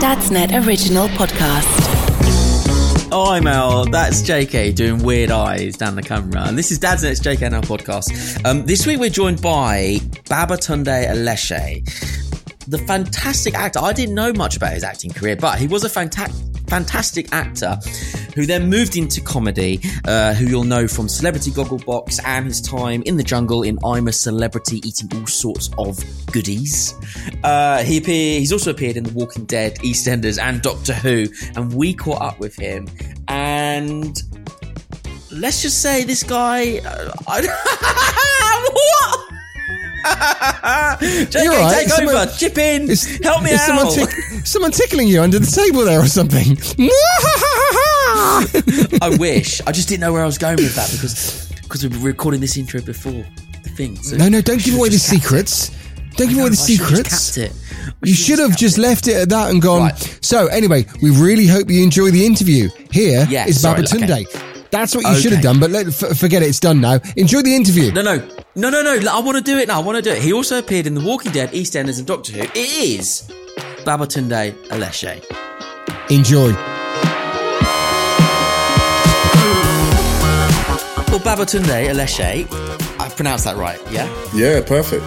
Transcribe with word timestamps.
Dadsnet 0.00 0.64
original 0.64 1.08
podcast. 1.08 1.66
Hi 3.10 3.40
Mel, 3.40 3.84
that's 3.86 4.22
JK 4.22 4.72
doing 4.76 5.02
weird 5.02 5.32
eyes 5.32 5.76
down 5.76 5.96
the 5.96 6.02
camera. 6.02 6.42
And 6.46 6.56
this 6.56 6.70
is 6.70 6.78
Dad's 6.78 7.02
Next 7.02 7.24
JK 7.24 7.50
Now 7.50 7.62
podcast. 7.62 8.44
Um, 8.46 8.64
this 8.64 8.86
week 8.86 9.00
we're 9.00 9.10
joined 9.10 9.42
by 9.42 9.96
Babatunde 10.26 11.08
Aleshe, 11.08 11.84
the 12.68 12.78
fantastic 12.78 13.54
actor. 13.54 13.80
I 13.80 13.92
didn't 13.92 14.14
know 14.14 14.32
much 14.32 14.56
about 14.56 14.72
his 14.72 14.84
acting 14.84 15.10
career, 15.10 15.34
but 15.34 15.58
he 15.58 15.66
was 15.66 15.82
a 15.82 15.88
fantastic 15.88 16.57
fantastic 16.68 17.32
actor 17.32 17.78
who 18.34 18.46
then 18.46 18.68
moved 18.68 18.96
into 18.96 19.20
comedy, 19.20 19.80
uh, 20.04 20.34
who 20.34 20.46
you'll 20.46 20.64
know 20.64 20.86
from 20.86 21.08
Celebrity 21.08 21.50
Gogglebox 21.50 22.20
and 22.24 22.46
his 22.46 22.60
time 22.60 23.02
in 23.04 23.16
the 23.16 23.22
jungle 23.22 23.62
in 23.62 23.78
I'm 23.84 24.08
a 24.08 24.12
Celebrity 24.12 24.76
eating 24.86 25.08
all 25.14 25.26
sorts 25.26 25.70
of 25.78 25.98
goodies. 26.26 26.94
Uh, 27.42 27.82
he 27.82 27.98
appear, 27.98 28.38
he's 28.38 28.52
also 28.52 28.70
appeared 28.70 28.96
in 28.96 29.04
The 29.04 29.12
Walking 29.12 29.44
Dead, 29.44 29.76
EastEnders, 29.78 30.40
and 30.40 30.62
Doctor 30.62 30.92
Who, 30.92 31.26
and 31.56 31.72
we 31.72 31.94
caught 31.94 32.22
up 32.22 32.38
with 32.38 32.54
him. 32.56 32.86
And 33.28 34.20
let's 35.30 35.62
just 35.62 35.82
say 35.82 36.04
this 36.04 36.22
guy. 36.22 36.78
Uh, 36.78 37.12
I, 37.26 38.68
what? 38.72 39.27
JK, 40.04 41.42
You're 41.42 41.52
right. 41.52 41.74
take 41.74 41.88
Someone- 41.88 42.14
over. 42.16 42.32
Chip 42.36 42.56
in. 42.58 42.90
Is- 42.90 43.18
Help 43.22 43.42
me 43.42 43.50
is 43.50 43.60
out. 43.60 43.66
Someone, 43.66 43.92
tick- 43.94 44.46
someone 44.46 44.70
tickling 44.72 45.08
you 45.08 45.22
under 45.22 45.38
the 45.38 45.46
table 45.46 45.84
there 45.84 46.00
or 46.00 46.06
something. 46.06 46.56
I 49.02 49.16
wish. 49.18 49.60
I 49.66 49.72
just 49.72 49.88
didn't 49.88 50.00
know 50.00 50.12
where 50.12 50.22
I 50.22 50.26
was 50.26 50.38
going 50.38 50.56
with 50.56 50.74
that 50.76 50.90
because 50.92 51.48
because 51.62 51.86
we 51.86 51.96
were 51.98 52.04
recording 52.06 52.40
this 52.40 52.56
intro 52.56 52.80
before 52.80 53.24
the 53.62 53.68
thing. 53.76 53.96
So 53.96 54.16
no, 54.16 54.28
no, 54.28 54.40
don't 54.40 54.62
give 54.62 54.74
away 54.76 54.88
the 54.88 54.98
secrets. 54.98 55.70
Don't 56.16 56.28
give 56.28 56.38
it. 56.38 56.40
away 56.40 56.50
the 56.50 56.56
I 56.56 56.76
secrets. 56.76 57.36
it. 57.36 57.52
You 58.02 58.14
should 58.14 58.38
have 58.38 58.56
just 58.56 58.78
it. 58.78 58.82
left 58.82 59.08
it 59.08 59.16
at 59.16 59.28
that 59.28 59.50
and 59.50 59.60
gone. 59.62 59.82
Right. 59.82 60.18
So, 60.22 60.46
anyway, 60.48 60.86
we 61.02 61.10
really 61.10 61.46
hope 61.46 61.70
you 61.70 61.82
enjoy 61.82 62.10
the 62.10 62.24
interview. 62.26 62.70
Here 62.90 63.20
is 63.22 63.30
Yeah, 63.30 63.46
sorry, 63.46 63.82
Babatunde. 63.82 64.70
That's 64.70 64.94
what 64.94 65.04
you 65.06 65.14
should 65.20 65.32
have 65.32 65.42
done, 65.42 65.58
but 65.60 65.70
let, 65.70 65.86
f- 65.86 66.18
forget 66.18 66.42
it. 66.42 66.46
It's 66.48 66.60
done 66.60 66.80
now. 66.80 66.98
Enjoy 67.16 67.40
the 67.42 67.54
interview. 67.54 67.90
No, 67.92 68.02
no, 68.02 68.18
no, 68.58 68.70
no, 68.70 68.82
no. 68.82 69.12
I 69.12 69.20
want 69.20 69.36
to 69.36 69.42
do 69.42 69.56
it 69.58 69.68
now. 69.68 69.80
I 69.80 69.84
want 69.84 69.96
to 69.96 70.02
do 70.02 70.10
it. 70.10 70.20
He 70.20 70.32
also 70.32 70.58
appeared 70.58 70.88
in 70.88 70.94
The 70.94 71.00
Walking 71.00 71.30
Dead, 71.30 71.52
EastEnders, 71.52 71.98
and 71.98 72.06
Doctor 72.08 72.32
Who. 72.32 72.42
It 72.42 72.56
is 72.56 73.22
Babatunde 73.84 74.52
Aleshe. 74.66 75.24
Enjoy. 76.10 76.52
Well, 81.08 81.20
Babatunde 81.20 81.88
Aleshe. 81.88 82.48
I 82.98 83.08
pronounced 83.10 83.44
that 83.44 83.56
right, 83.56 83.80
yeah? 83.92 84.12
Yeah, 84.34 84.60
perfect. 84.60 85.04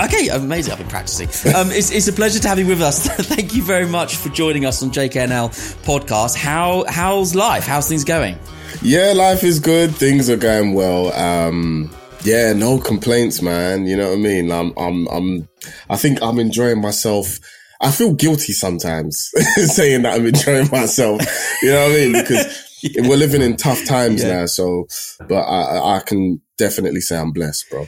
Okay, 0.00 0.28
amazing. 0.30 0.72
I've 0.72 0.78
been 0.78 0.88
practicing. 0.88 1.28
Um, 1.54 1.70
it's, 1.70 1.92
it's 1.92 2.08
a 2.08 2.12
pleasure 2.12 2.40
to 2.40 2.48
have 2.48 2.58
you 2.58 2.66
with 2.66 2.82
us. 2.82 3.06
Thank 3.28 3.54
you 3.54 3.62
very 3.62 3.86
much 3.86 4.16
for 4.16 4.28
joining 4.30 4.64
us 4.64 4.82
on 4.82 4.90
JKNL 4.90 5.50
podcast. 5.84 6.34
How 6.34 6.84
how's 6.88 7.36
life? 7.36 7.64
How's 7.64 7.88
things 7.88 8.02
going? 8.02 8.36
Yeah, 8.82 9.12
life 9.14 9.44
is 9.44 9.60
good. 9.60 9.94
Things 9.94 10.28
are 10.28 10.36
going 10.36 10.74
well. 10.74 11.12
Um, 11.12 11.90
yeah, 12.28 12.52
no 12.52 12.78
complaints, 12.78 13.40
man. 13.42 13.86
You 13.86 13.96
know 13.96 14.08
what 14.10 14.18
I 14.18 14.22
mean? 14.30 14.52
I'm, 14.52 14.72
I'm, 14.76 15.06
I'm, 15.08 15.48
I 15.90 15.96
think 15.96 16.22
I'm 16.22 16.38
enjoying 16.38 16.80
myself. 16.80 17.38
I 17.80 17.90
feel 17.90 18.12
guilty 18.14 18.52
sometimes 18.52 19.30
saying 19.76 20.02
that 20.02 20.14
I'm 20.14 20.26
enjoying 20.26 20.68
myself. 20.70 21.20
You 21.62 21.70
know 21.70 21.82
what 21.88 21.92
I 21.92 21.94
mean? 21.94 22.12
Because 22.12 22.64
we're 23.08 23.16
living 23.16 23.42
in 23.42 23.56
tough 23.56 23.84
times 23.86 24.22
Yeah. 24.22 24.40
now. 24.40 24.46
So, 24.46 24.86
but 25.28 25.42
I, 25.42 25.60
I- 25.78 25.96
I 25.96 26.00
can 26.00 26.40
definitely 26.58 27.00
say 27.00 27.16
I'm 27.18 27.32
blessed, 27.32 27.64
bro. 27.70 27.86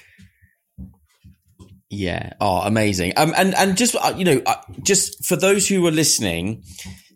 Yeah. 1.90 2.34
Oh, 2.40 2.58
amazing. 2.58 3.12
Um, 3.16 3.34
and 3.36 3.52
and 3.56 3.76
just 3.76 3.96
uh, 3.96 4.14
you 4.16 4.24
know, 4.24 4.40
uh, 4.46 4.54
just 4.82 5.24
for 5.24 5.34
those 5.36 5.66
who 5.66 5.84
are 5.88 5.90
listening, 5.90 6.62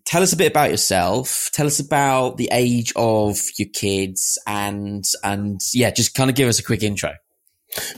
tell 0.04 0.22
us 0.22 0.32
a 0.32 0.36
bit 0.36 0.50
about 0.50 0.70
yourself. 0.70 1.50
Tell 1.52 1.66
us 1.66 1.80
about 1.80 2.36
the 2.36 2.48
age 2.52 2.92
of 2.96 3.40
your 3.58 3.68
kids, 3.72 4.38
and 4.46 5.04
and 5.22 5.60
yeah, 5.72 5.90
just 5.90 6.14
kind 6.14 6.30
of 6.30 6.36
give 6.36 6.48
us 6.48 6.58
a 6.58 6.64
quick 6.64 6.82
intro. 6.82 7.12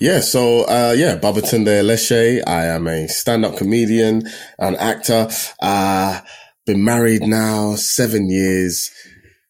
Yeah, 0.01 0.21
so 0.21 0.63
uh 0.63 0.95
yeah, 0.97 1.19
Babatunde 1.19 1.83
Aleshe. 1.83 2.43
I 2.47 2.67
am 2.67 2.87
a 2.87 3.09
stand-up 3.09 3.57
comedian, 3.57 4.23
an 4.59 4.77
actor. 4.77 5.29
Uh 5.61 6.21
been 6.65 6.83
married 6.85 7.23
now 7.23 7.77
seven 7.77 8.29
years. 8.29 8.91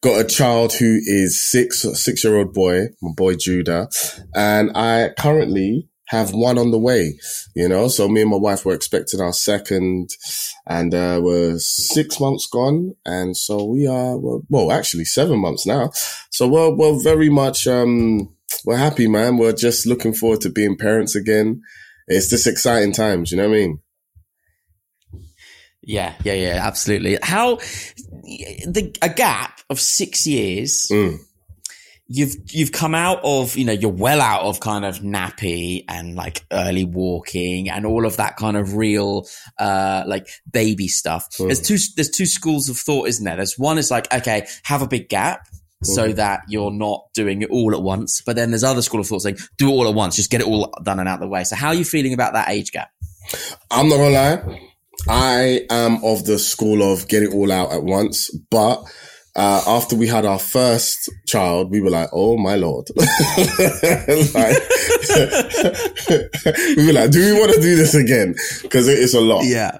Got 0.03 0.21
a 0.21 0.23
child 0.23 0.73
who 0.73 0.99
is 1.03 1.49
six, 1.49 1.81
six-year-old 1.81 2.53
boy, 2.53 2.89
my 3.01 3.11
boy 3.15 3.33
Judah, 3.33 3.89
and 4.35 4.69
I 4.75 5.09
currently 5.17 5.89
have 6.07 6.33
one 6.33 6.57
on 6.57 6.71
the 6.71 6.79
way. 6.79 7.19
You 7.55 7.69
know, 7.69 7.87
so 7.87 8.07
me 8.07 8.21
and 8.21 8.31
my 8.31 8.37
wife 8.37 8.65
were 8.65 8.73
expecting 8.73 9.21
our 9.21 9.33
second, 9.33 10.09
and 10.65 10.93
uh, 10.93 11.19
we're 11.21 11.57
six 11.59 12.19
months 12.19 12.47
gone, 12.47 12.95
and 13.05 13.35
so 13.35 13.65
we 13.65 13.87
are 13.87 14.17
well, 14.17 14.43
well 14.49 14.71
actually 14.71 15.05
seven 15.05 15.39
months 15.39 15.65
now. 15.65 15.91
So 16.31 16.47
we're 16.47 16.75
we're 16.75 17.01
very 17.01 17.29
much 17.29 17.67
um 17.67 18.33
we're 18.65 18.77
happy, 18.77 19.07
man. 19.07 19.37
We're 19.37 19.53
just 19.53 19.85
looking 19.85 20.13
forward 20.13 20.41
to 20.41 20.49
being 20.49 20.77
parents 20.77 21.15
again. 21.15 21.61
It's 22.07 22.29
just 22.29 22.47
exciting 22.47 22.93
times, 22.93 23.31
you 23.31 23.37
know 23.37 23.49
what 23.49 23.55
I 23.55 23.59
mean? 23.59 23.79
Yeah, 25.81 26.15
yeah, 26.23 26.33
yeah, 26.33 26.59
absolutely. 26.63 27.17
How 27.21 27.55
the 27.55 28.93
a 29.01 29.09
gap 29.09 29.61
of 29.69 29.79
six 29.79 30.27
years. 30.27 30.87
Mm. 30.91 31.19
You've 32.09 32.35
you've 32.47 32.71
come 32.71 32.95
out 32.95 33.19
of 33.23 33.57
you 33.57 33.65
know 33.65 33.73
you're 33.73 33.91
well 33.91 34.21
out 34.21 34.43
of 34.43 34.59
kind 34.59 34.85
of 34.85 34.99
nappy 34.99 35.83
and 35.89 36.15
like 36.15 36.45
early 36.51 36.85
walking 36.85 37.69
and 37.69 37.85
all 37.85 38.05
of 38.05 38.17
that 38.17 38.37
kind 38.37 38.55
of 38.55 38.75
real 38.75 39.27
uh 39.59 40.03
like 40.07 40.27
baby 40.49 40.87
stuff. 40.87 41.27
There's 41.37 41.61
two 41.61 41.77
there's 41.95 42.09
two 42.09 42.25
schools 42.25 42.69
of 42.69 42.77
thought, 42.77 43.09
isn't 43.09 43.25
there? 43.25 43.35
There's 43.35 43.57
one 43.57 43.77
is 43.77 43.91
like 43.91 44.13
okay, 44.13 44.47
have 44.63 44.81
a 44.81 44.87
big 44.87 45.09
gap 45.09 45.47
so 45.83 46.11
that 46.11 46.41
you're 46.47 46.71
not 46.71 47.07
doing 47.13 47.41
it 47.41 47.49
all 47.49 47.73
at 47.75 47.81
once. 47.81 48.21
But 48.25 48.35
then 48.35 48.51
there's 48.51 48.63
other 48.63 48.81
school 48.81 48.99
of 48.99 49.07
thought 49.07 49.21
saying 49.21 49.37
do 49.57 49.69
it 49.69 49.71
all 49.71 49.87
at 49.87 49.93
once, 49.93 50.15
just 50.15 50.31
get 50.31 50.41
it 50.41 50.47
all 50.47 50.73
done 50.83 50.99
and 50.99 51.07
out 51.07 51.15
of 51.15 51.21
the 51.21 51.27
way. 51.27 51.43
So 51.43 51.55
how 51.55 51.67
are 51.69 51.75
you 51.75 51.85
feeling 51.85 52.13
about 52.13 52.33
that 52.33 52.49
age 52.49 52.71
gap? 52.71 52.89
I'm 53.69 53.89
not 53.89 53.97
gonna 53.97 54.09
lie. 54.09 54.61
I 55.07 55.65
am 55.69 56.03
of 56.03 56.25
the 56.25 56.39
school 56.39 56.81
of 56.81 57.07
get 57.07 57.23
it 57.23 57.33
all 57.33 57.51
out 57.51 57.71
at 57.71 57.83
once, 57.83 58.35
but 58.49 58.83
uh, 59.37 59.61
after 59.67 59.95
we 59.95 60.07
had 60.07 60.25
our 60.25 60.39
first 60.39 61.09
child, 61.27 61.69
we 61.71 61.79
were 61.79 61.91
like, 61.91 62.09
"Oh 62.11 62.37
my 62.37 62.55
lord!" 62.55 62.87
like, 62.95 63.07
we 66.75 66.87
were 66.87 66.93
like, 66.93 67.11
"Do 67.11 67.33
we 67.33 67.39
want 67.39 67.53
to 67.53 67.61
do 67.61 67.75
this 67.75 67.93
again?" 67.93 68.35
Because 68.63 68.87
it 68.87 68.97
is 68.97 69.13
a 69.13 69.21
lot. 69.21 69.45
Yeah, 69.45 69.77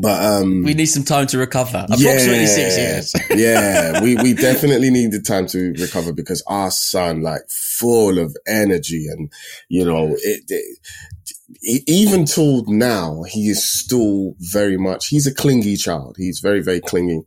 But 0.00 0.24
um, 0.24 0.62
we 0.62 0.74
need 0.74 0.86
some 0.86 1.04
time 1.04 1.26
to 1.28 1.38
recover. 1.38 1.84
Approximately 1.84 2.46
six 2.46 2.76
years. 2.76 3.14
yeah, 3.30 4.02
we, 4.02 4.16
we 4.16 4.34
definitely 4.34 4.90
needed 4.90 5.26
time 5.26 5.46
to 5.48 5.72
recover 5.72 6.12
because 6.12 6.42
our 6.46 6.70
son, 6.70 7.22
like, 7.22 7.42
full 7.50 8.18
of 8.18 8.36
energy 8.46 9.06
and, 9.08 9.30
you 9.68 9.84
know, 9.84 10.16
it, 10.18 10.42
it, 10.48 11.82
even 11.86 12.24
till 12.24 12.64
now, 12.66 13.22
he 13.28 13.48
is 13.48 13.68
still 13.70 14.34
very 14.38 14.78
much, 14.78 15.08
he's 15.08 15.26
a 15.26 15.34
clingy 15.34 15.76
child. 15.76 16.16
He's 16.18 16.40
very, 16.40 16.62
very 16.62 16.80
clingy. 16.80 17.22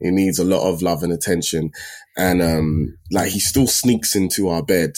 He 0.00 0.10
needs 0.10 0.38
a 0.38 0.44
lot 0.44 0.68
of 0.68 0.82
love 0.82 1.02
and 1.02 1.12
attention. 1.12 1.70
And, 2.16 2.42
um, 2.42 2.96
like, 3.10 3.30
he 3.30 3.40
still 3.40 3.66
sneaks 3.66 4.14
into 4.16 4.48
our 4.48 4.62
bed. 4.62 4.92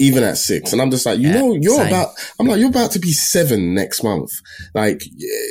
Even 0.00 0.22
at 0.22 0.38
six. 0.38 0.72
And 0.72 0.80
I'm 0.80 0.92
just 0.92 1.04
like, 1.04 1.18
you 1.18 1.26
Yeah, 1.26 1.40
know, 1.40 1.54
you're 1.60 1.74
same. 1.76 1.88
about, 1.88 2.10
I'm 2.38 2.46
like, 2.46 2.60
you're 2.60 2.68
about 2.68 2.92
to 2.92 3.00
be 3.00 3.10
seven 3.12 3.74
next 3.74 4.04
month. 4.04 4.30
Like, 4.72 5.02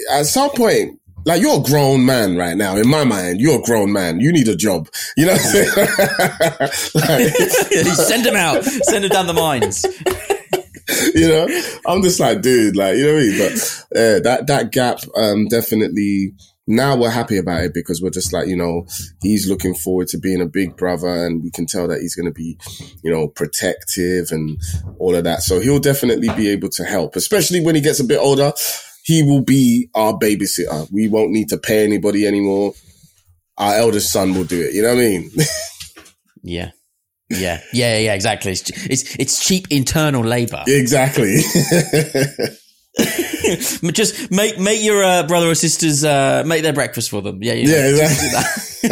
at 0.09 0.25
some 0.25 0.51
point, 0.51 1.01
like 1.25 1.41
you're 1.41 1.59
a 1.59 1.63
grown 1.63 2.05
man 2.05 2.37
right 2.37 2.55
now. 2.55 2.77
In 2.77 2.87
my 2.87 3.03
mind, 3.03 3.41
you're 3.41 3.59
a 3.59 3.61
grown 3.61 3.91
man. 3.91 4.21
You 4.21 4.31
need 4.31 4.47
a 4.47 4.55
job. 4.55 4.87
You 5.17 5.25
know 5.25 5.33
like, 5.33 5.41
Send 7.33 8.25
him 8.25 8.37
out. 8.37 8.63
Send 8.63 9.03
him 9.03 9.09
down 9.09 9.27
the 9.27 9.33
mines. 9.33 9.85
you 11.13 11.27
know, 11.27 11.47
I'm 11.85 12.01
just 12.01 12.19
like, 12.21 12.41
dude, 12.41 12.77
like, 12.77 12.95
you 12.95 13.05
know 13.05 13.13
what 13.15 13.19
I 13.19 13.25
mean? 13.25 13.37
But 13.37 13.97
uh, 13.99 14.19
that 14.21 14.47
that 14.47 14.71
gap, 14.71 15.00
um, 15.17 15.47
definitely. 15.50 16.33
Now 16.67 16.97
we're 16.97 17.09
happy 17.09 17.37
about 17.37 17.63
it 17.63 17.73
because 17.73 18.01
we're 18.01 18.09
just 18.09 18.33
like, 18.33 18.47
you 18.47 18.57
know, 18.57 18.85
he's 19.21 19.47
looking 19.49 19.73
forward 19.73 20.09
to 20.09 20.17
being 20.17 20.41
a 20.41 20.45
big 20.45 20.75
brother, 20.75 21.07
and 21.25 21.41
we 21.41 21.49
can 21.49 21.65
tell 21.65 21.87
that 21.87 22.01
he's 22.01 22.13
going 22.15 22.25
to 22.25 22.33
be, 22.33 22.57
you 23.03 23.09
know, 23.09 23.29
protective 23.29 24.27
and 24.31 24.59
all 24.99 25.15
of 25.15 25.23
that. 25.23 25.41
So 25.41 25.59
he'll 25.61 25.79
definitely 25.79 26.29
be 26.35 26.49
able 26.49 26.69
to 26.69 26.83
help, 26.83 27.15
especially 27.15 27.61
when 27.61 27.75
he 27.75 27.81
gets 27.81 28.01
a 28.01 28.03
bit 28.03 28.19
older. 28.19 28.51
He 29.03 29.23
will 29.23 29.41
be 29.41 29.89
our 29.95 30.13
babysitter. 30.13 30.91
We 30.91 31.07
won't 31.07 31.31
need 31.31 31.47
to 31.49 31.57
pay 31.57 31.85
anybody 31.85 32.27
anymore. 32.27 32.73
Our 33.57 33.75
eldest 33.75 34.11
son 34.11 34.35
will 34.35 34.43
do 34.43 34.61
it. 34.61 34.73
You 34.73 34.81
know 34.81 34.89
what 34.89 34.97
I 34.97 35.07
mean? 35.07 35.31
Yeah. 36.43 36.71
Yeah, 37.29 37.61
yeah, 37.73 37.97
yeah, 37.97 38.13
exactly. 38.13 38.53
It's 38.53 38.69
it's, 38.69 39.15
it's 39.17 39.45
cheap 39.45 39.67
internal 39.69 40.23
labor. 40.23 40.63
exactly. 40.65 41.41
Just 43.94 44.31
make 44.31 44.59
make 44.59 44.83
your 44.83 45.03
uh, 45.03 45.23
brother 45.23 45.47
or 45.47 45.55
sisters 45.55 46.03
uh, 46.03 46.44
make 46.45 46.63
their 46.63 46.73
breakfast 46.73 47.09
for 47.09 47.21
them. 47.21 47.41
Yeah, 47.41 47.53
you 47.53 47.67
know, 47.67 47.73
Yeah, 47.73 48.07
that. 48.07 48.67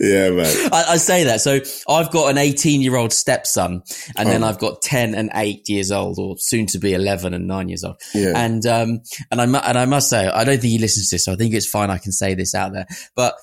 yeah, 0.00 0.30
man. 0.30 0.70
I, 0.72 0.84
I, 0.90 0.96
say 0.96 1.24
that. 1.24 1.40
So 1.40 1.60
I've 1.88 2.10
got 2.10 2.30
an 2.30 2.38
18 2.38 2.82
year 2.82 2.96
old 2.96 3.12
stepson 3.12 3.82
and 4.16 4.28
oh. 4.28 4.30
then 4.30 4.44
I've 4.44 4.58
got 4.58 4.82
10 4.82 5.14
and 5.14 5.30
8 5.34 5.68
years 5.68 5.90
old 5.90 6.18
or 6.18 6.36
soon 6.38 6.66
to 6.66 6.78
be 6.78 6.94
11 6.94 7.34
and 7.34 7.46
9 7.46 7.68
years 7.68 7.84
old. 7.84 8.00
Yeah. 8.14 8.32
And, 8.36 8.64
um, 8.66 9.00
and 9.30 9.40
I, 9.40 9.44
and 9.44 9.78
I 9.78 9.86
must 9.86 10.10
say, 10.10 10.26
I 10.26 10.44
don't 10.44 10.60
think 10.60 10.72
he 10.72 10.78
listens 10.78 11.08
to 11.08 11.16
this. 11.16 11.24
So 11.24 11.32
I 11.32 11.36
think 11.36 11.54
it's 11.54 11.68
fine. 11.68 11.90
I 11.90 11.98
can 11.98 12.12
say 12.12 12.34
this 12.34 12.54
out 12.54 12.72
there, 12.72 12.86
but 13.14 13.34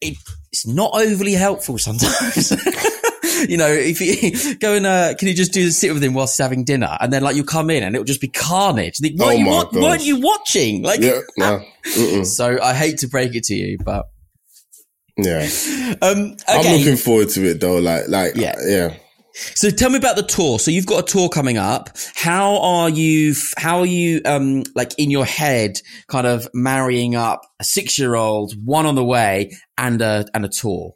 it, 0.00 0.16
it's 0.52 0.66
not 0.66 0.92
overly 0.94 1.32
helpful 1.32 1.78
sometimes. 1.78 2.52
you 3.48 3.56
know, 3.56 3.68
if 3.68 4.00
you 4.00 4.54
go 4.60 4.74
and, 4.74 4.86
uh, 4.86 5.14
can 5.18 5.28
you 5.28 5.34
just 5.34 5.52
do 5.52 5.64
the 5.64 5.70
sit 5.70 5.92
with 5.92 6.02
him 6.02 6.14
whilst 6.14 6.34
he's 6.34 6.44
having 6.44 6.64
dinner? 6.64 6.96
And 7.00 7.12
then 7.12 7.22
like 7.22 7.36
you 7.36 7.44
come 7.44 7.70
in 7.70 7.82
and 7.82 7.94
it'll 7.94 8.04
just 8.04 8.20
be 8.20 8.28
carnage. 8.28 8.98
Think, 8.98 9.20
oh 9.20 9.30
you, 9.30 9.46
what, 9.46 9.72
weren't 9.72 10.04
you 10.04 10.20
watching? 10.20 10.82
Like, 10.82 11.00
yeah, 11.00 11.20
no. 11.36 11.62
so 12.24 12.58
I 12.62 12.74
hate 12.74 12.98
to 12.98 13.08
break 13.08 13.34
it 13.34 13.44
to 13.44 13.54
you, 13.54 13.78
but 13.84 14.06
yeah. 15.16 15.48
Um, 16.00 16.36
okay. 16.48 16.74
I'm 16.74 16.78
looking 16.78 16.96
forward 16.96 17.30
to 17.30 17.44
it 17.44 17.60
though. 17.60 17.78
Like, 17.78 18.08
like, 18.08 18.36
yeah. 18.36 18.54
yeah. 18.64 18.94
So 19.32 19.70
tell 19.70 19.90
me 19.90 19.96
about 19.96 20.16
the 20.16 20.22
tour. 20.22 20.58
So 20.58 20.70
you've 20.70 20.86
got 20.86 21.08
a 21.08 21.12
tour 21.12 21.28
coming 21.28 21.56
up. 21.56 21.90
How 22.14 22.58
are 22.60 22.90
you, 22.90 23.34
how 23.56 23.80
are 23.80 23.86
you, 23.86 24.20
um, 24.24 24.64
like 24.74 24.92
in 24.98 25.10
your 25.10 25.24
head, 25.24 25.80
kind 26.08 26.26
of 26.26 26.48
marrying 26.52 27.14
up 27.14 27.40
a 27.58 27.64
six 27.64 27.98
year 27.98 28.14
old, 28.14 28.52
one 28.64 28.84
on 28.84 28.96
the 28.96 29.04
way 29.04 29.56
and 29.78 30.02
a, 30.02 30.26
and 30.34 30.44
a 30.44 30.48
tour? 30.48 30.92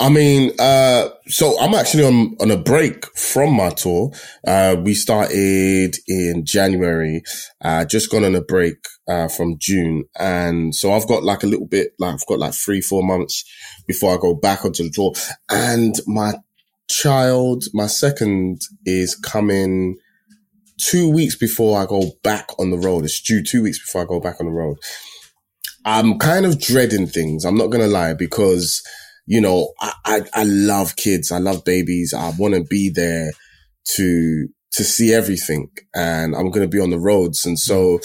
I 0.00 0.08
mean, 0.08 0.52
uh, 0.58 1.08
so 1.28 1.58
I'm 1.60 1.74
actually 1.74 2.04
on, 2.04 2.36
on 2.40 2.50
a 2.50 2.56
break 2.56 3.06
from 3.16 3.52
my 3.52 3.70
tour. 3.70 4.10
Uh, 4.46 4.76
we 4.82 4.94
started 4.94 5.96
in 6.08 6.44
January, 6.44 7.22
uh, 7.62 7.84
just 7.84 8.10
gone 8.10 8.24
on 8.24 8.34
a 8.34 8.42
break, 8.42 8.76
uh, 9.06 9.28
from 9.28 9.56
June. 9.58 10.04
And 10.18 10.74
so 10.74 10.92
I've 10.92 11.06
got 11.06 11.22
like 11.22 11.44
a 11.44 11.46
little 11.46 11.66
bit, 11.66 11.92
like 12.00 12.14
I've 12.14 12.26
got 12.26 12.40
like 12.40 12.54
three, 12.54 12.80
four 12.80 13.04
months 13.04 13.44
before 13.86 14.14
I 14.14 14.18
go 14.20 14.34
back 14.34 14.64
onto 14.64 14.82
the 14.82 14.90
tour. 14.90 15.12
And 15.48 15.94
my 16.06 16.34
child, 16.88 17.64
my 17.72 17.86
second 17.86 18.62
is 18.84 19.14
coming 19.14 19.96
two 20.80 21.08
weeks 21.08 21.36
before 21.36 21.80
I 21.80 21.86
go 21.86 22.10
back 22.22 22.48
on 22.58 22.70
the 22.70 22.78
road. 22.78 23.04
It's 23.04 23.22
due 23.22 23.44
two 23.44 23.62
weeks 23.62 23.78
before 23.78 24.02
I 24.02 24.06
go 24.06 24.20
back 24.20 24.40
on 24.40 24.46
the 24.46 24.52
road. 24.52 24.78
I'm 25.84 26.18
kind 26.18 26.46
of 26.46 26.60
dreading 26.60 27.06
things. 27.06 27.44
I'm 27.44 27.56
not 27.56 27.68
going 27.68 27.82
to 27.82 27.86
lie 27.86 28.14
because 28.14 28.82
you 29.26 29.40
know, 29.40 29.72
I, 29.80 29.92
I, 30.04 30.20
I 30.34 30.44
love 30.44 30.96
kids. 30.96 31.32
I 31.32 31.38
love 31.38 31.64
babies. 31.64 32.12
I 32.14 32.32
want 32.38 32.54
to 32.54 32.62
be 32.62 32.90
there 32.90 33.32
to, 33.96 34.48
to 34.72 34.84
see 34.84 35.12
everything 35.12 35.70
and 35.94 36.34
I'm 36.34 36.50
going 36.50 36.68
to 36.68 36.76
be 36.76 36.80
on 36.80 36.90
the 36.90 36.98
roads. 36.98 37.44
And 37.44 37.58
so 37.58 38.00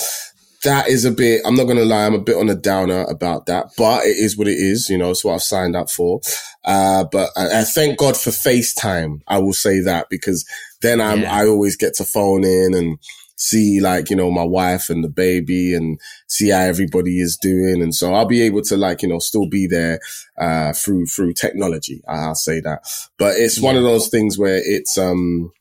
that 0.64 0.88
is 0.88 1.06
a 1.06 1.12
bit, 1.12 1.42
I'm 1.46 1.56
not 1.56 1.66
going 1.66 1.78
to 1.78 1.86
lie. 1.86 2.06
I'm 2.06 2.14
a 2.14 2.20
bit 2.20 2.38
on 2.38 2.50
a 2.50 2.56
downer 2.56 3.04
about 3.04 3.46
that, 3.48 3.68
but 3.78 4.06
it 4.06 4.18
is 4.18 4.38
what 4.38 4.48
it 4.48 4.58
is. 4.58 4.90
You 4.90 4.98
know, 4.98 5.12
it's 5.12 5.24
what 5.24 5.34
I've 5.34 5.42
signed 5.42 5.76
up 5.76 5.90
for. 5.90 6.22
Uh, 6.64 7.06
but 7.12 7.32
I, 7.36 7.62
I 7.62 7.64
thank 7.64 7.98
God 7.98 8.18
for 8.18 8.30
FaceTime. 8.30 9.22
I 9.28 9.40
will 9.40 9.54
say 9.54 9.80
that 9.82 10.08
because 10.10 10.46
then 10.82 11.02
I'm, 11.02 11.22
yeah. 11.22 11.34
I 11.34 11.48
always 11.48 11.76
get 11.76 11.96
to 11.96 12.04
phone 12.04 12.44
in 12.44 12.74
and, 12.74 12.98
see 13.40 13.80
like, 13.80 14.10
you 14.10 14.16
know, 14.18 14.30
my 14.30 14.44
wife 14.44 14.90
and 14.90 15.02
the 15.02 15.10
baby 15.10 15.74
and 15.74 15.98
see 16.28 16.50
how 16.50 16.60
everybody 16.60 17.20
is 17.20 17.38
doing. 17.38 17.82
And 17.82 17.96
so 17.96 18.14
I'll 18.14 18.26
be 18.26 18.42
able 18.42 18.62
to 18.64 18.76
like, 18.76 19.02
you 19.02 19.08
know, 19.08 19.20
still 19.20 19.48
be 19.48 19.66
there, 19.66 20.00
uh, 20.38 20.74
through, 20.74 21.06
through 21.06 21.34
technology. 21.34 22.04
I'll 22.08 22.36
say 22.36 22.60
that, 22.60 22.82
but 23.18 23.38
it's 23.38 23.60
one 23.60 23.78
of 23.78 23.84
those 23.84 24.10
things 24.10 24.38
where 24.38 24.60
it's, 24.62 24.98
um, 24.98 25.54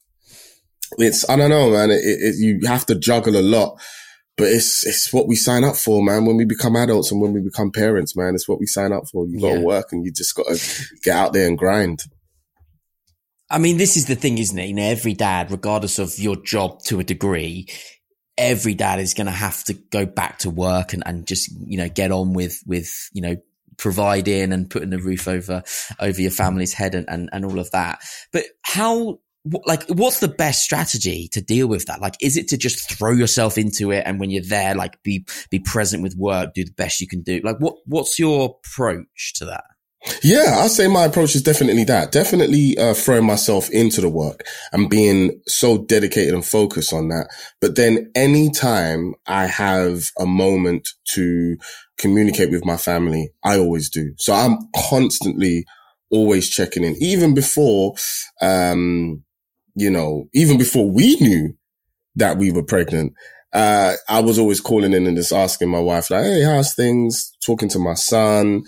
it's, 0.98 1.28
I 1.30 1.36
don't 1.36 1.50
know, 1.50 1.70
man. 1.70 1.90
It, 1.90 2.02
it, 2.02 2.34
you 2.38 2.66
have 2.66 2.84
to 2.86 2.96
juggle 2.96 3.36
a 3.36 3.42
lot, 3.42 3.80
but 4.36 4.48
it's, 4.48 4.84
it's 4.84 5.12
what 5.12 5.28
we 5.28 5.36
sign 5.36 5.62
up 5.62 5.76
for, 5.76 6.02
man. 6.02 6.24
When 6.24 6.36
we 6.36 6.46
become 6.46 6.74
adults 6.74 7.12
and 7.12 7.20
when 7.20 7.32
we 7.32 7.40
become 7.40 7.70
parents, 7.70 8.16
man, 8.16 8.34
it's 8.34 8.48
what 8.48 8.58
we 8.58 8.66
sign 8.66 8.92
up 8.92 9.06
for. 9.06 9.24
You 9.26 9.40
got 9.40 9.52
to 9.52 9.58
yeah. 9.60 9.64
work 9.64 9.92
and 9.92 10.04
you 10.04 10.12
just 10.12 10.34
got 10.34 10.46
to 10.46 10.84
get 11.04 11.16
out 11.16 11.32
there 11.32 11.46
and 11.46 11.56
grind. 11.56 12.02
I 13.50 13.58
mean, 13.58 13.78
this 13.78 13.96
is 13.96 14.06
the 14.06 14.14
thing, 14.14 14.38
isn't 14.38 14.58
it? 14.58 14.66
You 14.66 14.74
know, 14.74 14.82
every 14.82 15.14
dad, 15.14 15.50
regardless 15.50 15.98
of 15.98 16.18
your 16.18 16.36
job 16.36 16.82
to 16.84 17.00
a 17.00 17.04
degree, 17.04 17.68
every 18.36 18.74
dad 18.74 19.00
is 19.00 19.14
going 19.14 19.26
to 19.26 19.32
have 19.32 19.64
to 19.64 19.74
go 19.74 20.04
back 20.04 20.38
to 20.40 20.50
work 20.50 20.92
and, 20.92 21.02
and 21.06 21.26
just, 21.26 21.50
you 21.66 21.78
know, 21.78 21.88
get 21.88 22.12
on 22.12 22.34
with, 22.34 22.62
with, 22.66 23.08
you 23.12 23.22
know, 23.22 23.36
providing 23.78 24.52
and 24.52 24.68
putting 24.68 24.92
a 24.92 24.98
roof 24.98 25.28
over, 25.28 25.62
over 25.98 26.20
your 26.20 26.30
family's 26.30 26.74
head 26.74 26.94
and, 26.94 27.08
and, 27.08 27.30
and 27.32 27.44
all 27.44 27.58
of 27.58 27.70
that. 27.70 28.00
But 28.32 28.44
how, 28.62 29.20
like, 29.64 29.88
what's 29.88 30.20
the 30.20 30.28
best 30.28 30.62
strategy 30.62 31.28
to 31.32 31.40
deal 31.40 31.68
with 31.68 31.86
that? 31.86 32.02
Like, 32.02 32.16
is 32.20 32.36
it 32.36 32.48
to 32.48 32.58
just 32.58 32.90
throw 32.90 33.12
yourself 33.12 33.56
into 33.56 33.92
it 33.92 34.02
and 34.04 34.20
when 34.20 34.30
you're 34.30 34.42
there, 34.42 34.74
like, 34.74 35.02
be, 35.02 35.26
be 35.50 35.58
present 35.58 36.02
with 36.02 36.16
work, 36.16 36.52
do 36.54 36.64
the 36.64 36.72
best 36.72 37.00
you 37.00 37.08
can 37.08 37.22
do? 37.22 37.40
Like, 37.42 37.58
what, 37.60 37.76
what's 37.86 38.18
your 38.18 38.58
approach 38.58 39.32
to 39.36 39.46
that? 39.46 39.64
Yeah, 40.22 40.58
I 40.58 40.68
say 40.68 40.88
my 40.88 41.04
approach 41.04 41.34
is 41.34 41.42
definitely 41.42 41.84
that. 41.84 42.12
Definitely 42.12 42.76
uh, 42.78 42.94
throwing 42.94 43.24
myself 43.26 43.70
into 43.70 44.00
the 44.00 44.08
work 44.08 44.46
and 44.72 44.90
being 44.90 45.40
so 45.46 45.78
dedicated 45.84 46.34
and 46.34 46.44
focused 46.44 46.92
on 46.92 47.08
that. 47.08 47.28
But 47.60 47.76
then 47.76 48.10
anytime 48.14 49.14
I 49.26 49.46
have 49.46 50.04
a 50.18 50.26
moment 50.26 50.88
to 51.14 51.56
communicate 51.98 52.50
with 52.50 52.64
my 52.64 52.76
family, 52.76 53.30
I 53.44 53.58
always 53.58 53.90
do. 53.90 54.12
So 54.18 54.32
I'm 54.32 54.58
constantly 54.88 55.64
always 56.10 56.48
checking 56.48 56.84
in, 56.84 56.96
even 57.00 57.34
before, 57.34 57.94
um, 58.40 59.22
you 59.74 59.90
know, 59.90 60.28
even 60.32 60.58
before 60.58 60.90
we 60.90 61.16
knew 61.16 61.54
that 62.16 62.38
we 62.38 62.50
were 62.50 62.64
pregnant. 62.64 63.12
Uh, 63.52 63.94
I 64.08 64.20
was 64.20 64.38
always 64.38 64.60
calling 64.60 64.92
in 64.92 65.06
and 65.06 65.16
just 65.16 65.32
asking 65.32 65.70
my 65.70 65.80
wife, 65.80 66.10
like, 66.10 66.24
Hey, 66.24 66.42
how's 66.42 66.74
things? 66.74 67.32
Talking 67.44 67.68
to 67.70 67.78
my 67.78 67.94
son 67.94 68.64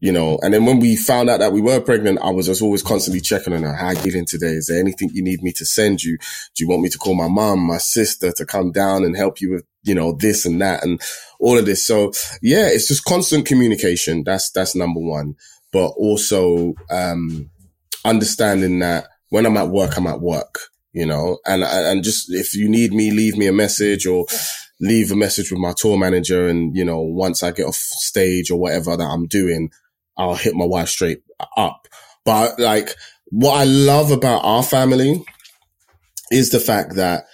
you 0.00 0.12
know, 0.12 0.38
and 0.42 0.52
then 0.52 0.66
when 0.66 0.80
we 0.80 0.96
found 0.96 1.30
out 1.30 1.40
that 1.40 1.52
we 1.52 1.60
were 1.60 1.80
pregnant, 1.80 2.18
I 2.20 2.30
was 2.30 2.46
just 2.46 2.62
always 2.62 2.82
constantly 2.82 3.20
checking 3.20 3.52
on 3.52 3.62
her. 3.62 3.74
How 3.74 3.90
you 3.90 3.96
feeling 3.96 4.26
today? 4.26 4.48
Is 4.48 4.66
there 4.66 4.80
anything 4.80 5.10
you 5.12 5.22
need 5.22 5.42
me 5.42 5.52
to 5.52 5.64
send 5.64 6.02
you? 6.02 6.18
Do 6.18 6.64
you 6.64 6.68
want 6.68 6.82
me 6.82 6.88
to 6.90 6.98
call 6.98 7.14
my 7.14 7.28
mom, 7.28 7.60
my 7.60 7.78
sister 7.78 8.32
to 8.32 8.44
come 8.44 8.72
down 8.72 9.04
and 9.04 9.16
help 9.16 9.40
you 9.40 9.52
with, 9.52 9.64
you 9.82 9.94
know, 9.94 10.12
this 10.12 10.44
and 10.44 10.60
that 10.60 10.84
and 10.84 11.00
all 11.38 11.56
of 11.56 11.64
this? 11.64 11.86
So 11.86 12.12
yeah, 12.42 12.66
it's 12.66 12.88
just 12.88 13.04
constant 13.04 13.46
communication. 13.46 14.24
That's, 14.24 14.50
that's 14.50 14.74
number 14.74 15.00
one. 15.00 15.36
But 15.72 15.88
also, 15.96 16.74
um, 16.90 17.50
understanding 18.04 18.80
that 18.80 19.06
when 19.30 19.46
I'm 19.46 19.56
at 19.56 19.70
work, 19.70 19.96
I'm 19.96 20.06
at 20.06 20.20
work, 20.20 20.58
you 20.92 21.06
know, 21.06 21.38
and, 21.46 21.62
and 21.62 22.04
just 22.04 22.32
if 22.32 22.54
you 22.54 22.68
need 22.68 22.92
me, 22.92 23.10
leave 23.10 23.36
me 23.36 23.46
a 23.46 23.52
message 23.52 24.06
or, 24.06 24.26
leave 24.80 25.12
a 25.12 25.16
message 25.16 25.52
with 25.52 25.60
my 25.60 25.72
tour 25.72 25.96
manager 25.96 26.48
and 26.48 26.76
you 26.76 26.84
know 26.84 27.00
once 27.00 27.44
i 27.44 27.52
get 27.52 27.64
off 27.64 27.76
stage 27.76 28.50
or 28.50 28.58
whatever 28.58 28.96
that 28.96 29.04
i'm 29.04 29.26
doing 29.28 29.70
I'll 30.16 30.34
hit 30.34 30.54
my 30.54 30.64
wife 30.66 30.88
straight 30.88 31.22
up. 31.56 31.88
But 32.24 32.58
like 32.58 32.94
what 33.26 33.56
I 33.56 33.64
love 33.64 34.10
about 34.10 34.44
our 34.44 34.62
family 34.62 35.24
is 36.30 36.50
the 36.50 36.60
fact 36.60 36.96
that 36.96 37.24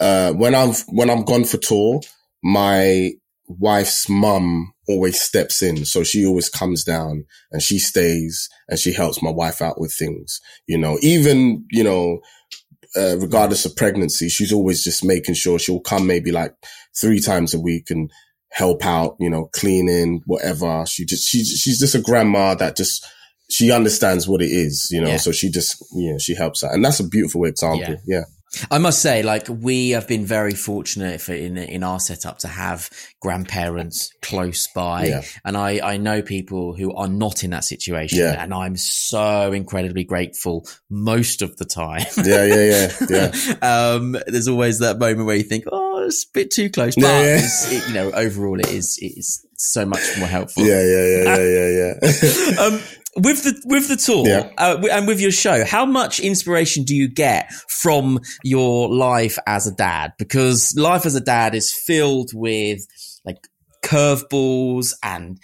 uh, 0.00 0.32
when 0.32 0.54
I'm 0.54 0.72
when 0.88 1.10
I'm 1.10 1.24
gone 1.24 1.44
for 1.44 1.56
tour, 1.56 2.00
my 2.42 3.12
wife's 3.48 4.08
mum 4.08 4.72
always 4.88 5.20
steps 5.20 5.62
in. 5.62 5.84
So 5.84 6.02
she 6.04 6.24
always 6.26 6.48
comes 6.48 6.84
down 6.84 7.24
and 7.50 7.62
she 7.62 7.78
stays 7.78 8.48
and 8.68 8.78
she 8.78 8.92
helps 8.92 9.22
my 9.22 9.30
wife 9.30 9.62
out 9.62 9.80
with 9.80 9.92
things. 9.92 10.40
You 10.66 10.78
know, 10.78 10.98
even, 11.02 11.64
you 11.70 11.84
know, 11.84 12.20
uh, 12.96 13.16
regardless 13.18 13.64
of 13.64 13.76
pregnancy, 13.76 14.28
she's 14.28 14.52
always 14.52 14.82
just 14.84 15.04
making 15.04 15.34
sure 15.34 15.58
she'll 15.58 15.80
come 15.80 16.06
maybe 16.06 16.32
like 16.32 16.54
three 16.98 17.20
times 17.20 17.52
a 17.52 17.60
week 17.60 17.90
and 17.90 18.10
help 18.56 18.86
out, 18.86 19.16
you 19.20 19.28
know, 19.28 19.50
cleaning, 19.52 20.22
whatever. 20.24 20.82
She 20.86 21.04
just, 21.04 21.28
she, 21.28 21.44
she's 21.44 21.78
just 21.78 21.94
a 21.94 22.00
grandma 22.00 22.54
that 22.54 22.74
just, 22.74 23.06
she 23.50 23.70
understands 23.70 24.26
what 24.26 24.40
it 24.40 24.50
is, 24.50 24.88
you 24.90 24.98
know, 24.98 25.08
yeah. 25.08 25.18
so 25.18 25.30
she 25.30 25.50
just, 25.50 25.76
you 25.94 26.12
know, 26.12 26.18
she 26.18 26.34
helps 26.34 26.64
out. 26.64 26.72
And 26.72 26.82
that's 26.82 26.98
a 26.98 27.06
beautiful 27.06 27.44
example. 27.44 27.80
Yeah. 27.80 27.96
yeah. 28.06 28.24
I 28.70 28.78
must 28.78 29.02
say, 29.02 29.22
like, 29.22 29.46
we 29.48 29.90
have 29.90 30.08
been 30.08 30.24
very 30.24 30.54
fortunate 30.54 31.20
for 31.20 31.32
in, 31.32 31.56
in 31.56 31.82
our 31.82 32.00
setup 32.00 32.38
to 32.38 32.48
have 32.48 32.88
grandparents 33.20 34.12
close 34.22 34.68
by. 34.74 35.06
Yeah. 35.06 35.22
And 35.44 35.56
I, 35.56 35.80
I 35.82 35.96
know 35.96 36.22
people 36.22 36.74
who 36.74 36.94
are 36.94 37.08
not 37.08 37.44
in 37.44 37.50
that 37.50 37.64
situation. 37.64 38.18
Yeah. 38.18 38.42
And 38.42 38.54
I'm 38.54 38.76
so 38.76 39.52
incredibly 39.52 40.04
grateful 40.04 40.66
most 40.88 41.42
of 41.42 41.56
the 41.56 41.64
time. 41.64 42.06
Yeah, 42.16 42.44
yeah, 42.44 42.88
yeah. 43.10 43.32
Yeah. 43.32 43.54
um, 43.94 44.16
there's 44.26 44.48
always 44.48 44.78
that 44.78 44.98
moment 44.98 45.26
where 45.26 45.36
you 45.36 45.42
think, 45.42 45.64
oh, 45.70 46.04
it's 46.06 46.24
a 46.24 46.32
bit 46.32 46.50
too 46.50 46.70
close. 46.70 46.94
But, 46.94 47.02
yeah. 47.02 47.40
It, 47.40 47.88
you 47.88 47.94
know, 47.94 48.10
overall, 48.12 48.58
it 48.58 48.70
is, 48.70 48.98
it 49.02 49.18
is 49.18 49.46
so 49.56 49.84
much 49.84 50.02
more 50.18 50.28
helpful. 50.28 50.64
Yeah, 50.64 50.82
yeah, 50.82 51.06
yeah, 51.06 51.36
yeah, 51.36 51.68
yeah, 51.68 51.94
yeah. 52.02 52.60
um, 52.60 52.80
with 53.16 53.44
the 53.44 53.62
with 53.64 53.88
the 53.88 53.96
tour 53.96 54.26
yeah. 54.26 54.50
uh, 54.58 54.82
and 54.90 55.06
with 55.06 55.20
your 55.20 55.30
show, 55.30 55.64
how 55.64 55.86
much 55.86 56.20
inspiration 56.20 56.84
do 56.84 56.94
you 56.94 57.08
get 57.08 57.52
from 57.52 58.20
your 58.44 58.92
life 58.92 59.38
as 59.46 59.66
a 59.66 59.72
dad? 59.72 60.12
Because 60.18 60.74
life 60.76 61.06
as 61.06 61.14
a 61.14 61.20
dad 61.20 61.54
is 61.54 61.72
filled 61.86 62.30
with 62.34 62.80
like 63.24 63.38
curveballs 63.84 64.92
and 65.02 65.38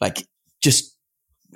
like 0.00 0.26
just 0.62 0.96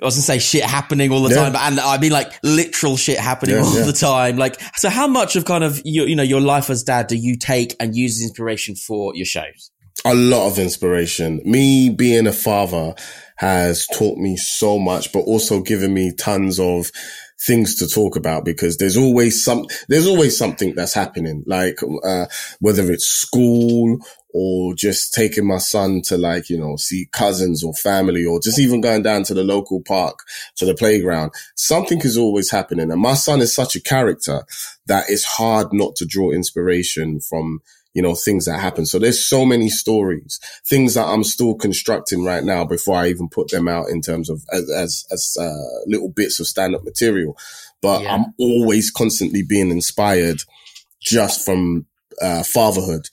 I 0.01 0.05
was 0.05 0.15
gonna 0.15 0.23
say 0.23 0.39
shit 0.39 0.63
happening 0.63 1.11
all 1.11 1.21
the 1.21 1.29
yeah. 1.29 1.49
time, 1.49 1.55
and 1.55 1.79
I 1.79 1.99
mean 1.99 2.11
like 2.11 2.33
literal 2.41 2.97
shit 2.97 3.19
happening 3.19 3.57
yeah, 3.57 3.61
all 3.61 3.85
the 3.85 3.93
time. 3.93 4.37
Like, 4.37 4.59
so 4.75 4.89
how 4.89 5.05
much 5.05 5.35
of 5.35 5.45
kind 5.45 5.63
of 5.63 5.79
your, 5.85 6.07
you 6.07 6.15
know, 6.15 6.23
your 6.23 6.41
life 6.41 6.71
as 6.71 6.81
dad 6.81 7.05
do 7.05 7.15
you 7.15 7.37
take 7.37 7.75
and 7.79 7.95
use 7.95 8.17
as 8.17 8.23
inspiration 8.23 8.75
for 8.75 9.15
your 9.15 9.25
shows? 9.25 9.71
A 10.03 10.15
lot 10.15 10.47
of 10.47 10.57
inspiration. 10.57 11.39
Me 11.45 11.91
being 11.91 12.25
a 12.25 12.31
father 12.31 12.95
has 13.41 13.87
taught 13.87 14.19
me 14.19 14.37
so 14.37 14.77
much, 14.77 15.11
but 15.11 15.21
also 15.21 15.61
given 15.61 15.91
me 15.91 16.13
tons 16.13 16.59
of 16.59 16.91
things 17.39 17.73
to 17.73 17.87
talk 17.87 18.15
about 18.15 18.45
because 18.45 18.77
there's 18.77 18.95
always 18.95 19.43
some, 19.43 19.65
there's 19.89 20.05
always 20.05 20.37
something 20.37 20.75
that's 20.75 20.93
happening, 20.93 21.43
like, 21.47 21.79
uh, 22.03 22.27
whether 22.59 22.91
it's 22.91 23.07
school 23.07 23.97
or 24.31 24.75
just 24.75 25.15
taking 25.15 25.47
my 25.47 25.57
son 25.57 26.03
to 26.03 26.19
like, 26.19 26.51
you 26.51 26.59
know, 26.59 26.75
see 26.75 27.07
cousins 27.11 27.63
or 27.63 27.73
family 27.73 28.23
or 28.23 28.39
just 28.39 28.59
even 28.59 28.79
going 28.79 29.01
down 29.01 29.23
to 29.23 29.33
the 29.33 29.43
local 29.43 29.81
park 29.81 30.19
to 30.55 30.63
the 30.63 30.75
playground. 30.75 31.31
Something 31.55 31.99
is 32.01 32.17
always 32.17 32.51
happening. 32.51 32.91
And 32.91 33.01
my 33.01 33.15
son 33.15 33.41
is 33.41 33.55
such 33.55 33.75
a 33.75 33.81
character 33.81 34.43
that 34.85 35.05
it's 35.09 35.25
hard 35.25 35.73
not 35.73 35.95
to 35.95 36.05
draw 36.05 36.29
inspiration 36.29 37.19
from 37.19 37.61
you 37.93 38.01
know, 38.01 38.15
things 38.15 38.45
that 38.45 38.59
happen. 38.59 38.85
So 38.85 38.99
there's 38.99 39.25
so 39.27 39.45
many 39.45 39.69
stories, 39.69 40.39
things 40.65 40.93
that 40.93 41.07
I'm 41.07 41.23
still 41.23 41.55
constructing 41.55 42.23
right 42.23 42.43
now 42.43 42.63
before 42.65 42.95
I 42.95 43.09
even 43.09 43.27
put 43.27 43.49
them 43.49 43.67
out 43.67 43.89
in 43.89 44.01
terms 44.01 44.29
of 44.29 44.43
as, 44.51 44.69
as, 44.69 45.05
as 45.11 45.37
uh, 45.39 45.81
little 45.87 46.09
bits 46.09 46.39
of 46.39 46.47
stand 46.47 46.75
up 46.75 46.83
material. 46.83 47.37
But 47.81 48.03
yeah. 48.03 48.13
I'm 48.13 48.33
always 48.37 48.91
constantly 48.91 49.43
being 49.43 49.71
inspired 49.71 50.41
just 51.01 51.45
from, 51.45 51.85
uh, 52.21 52.43
fatherhood. 52.43 53.07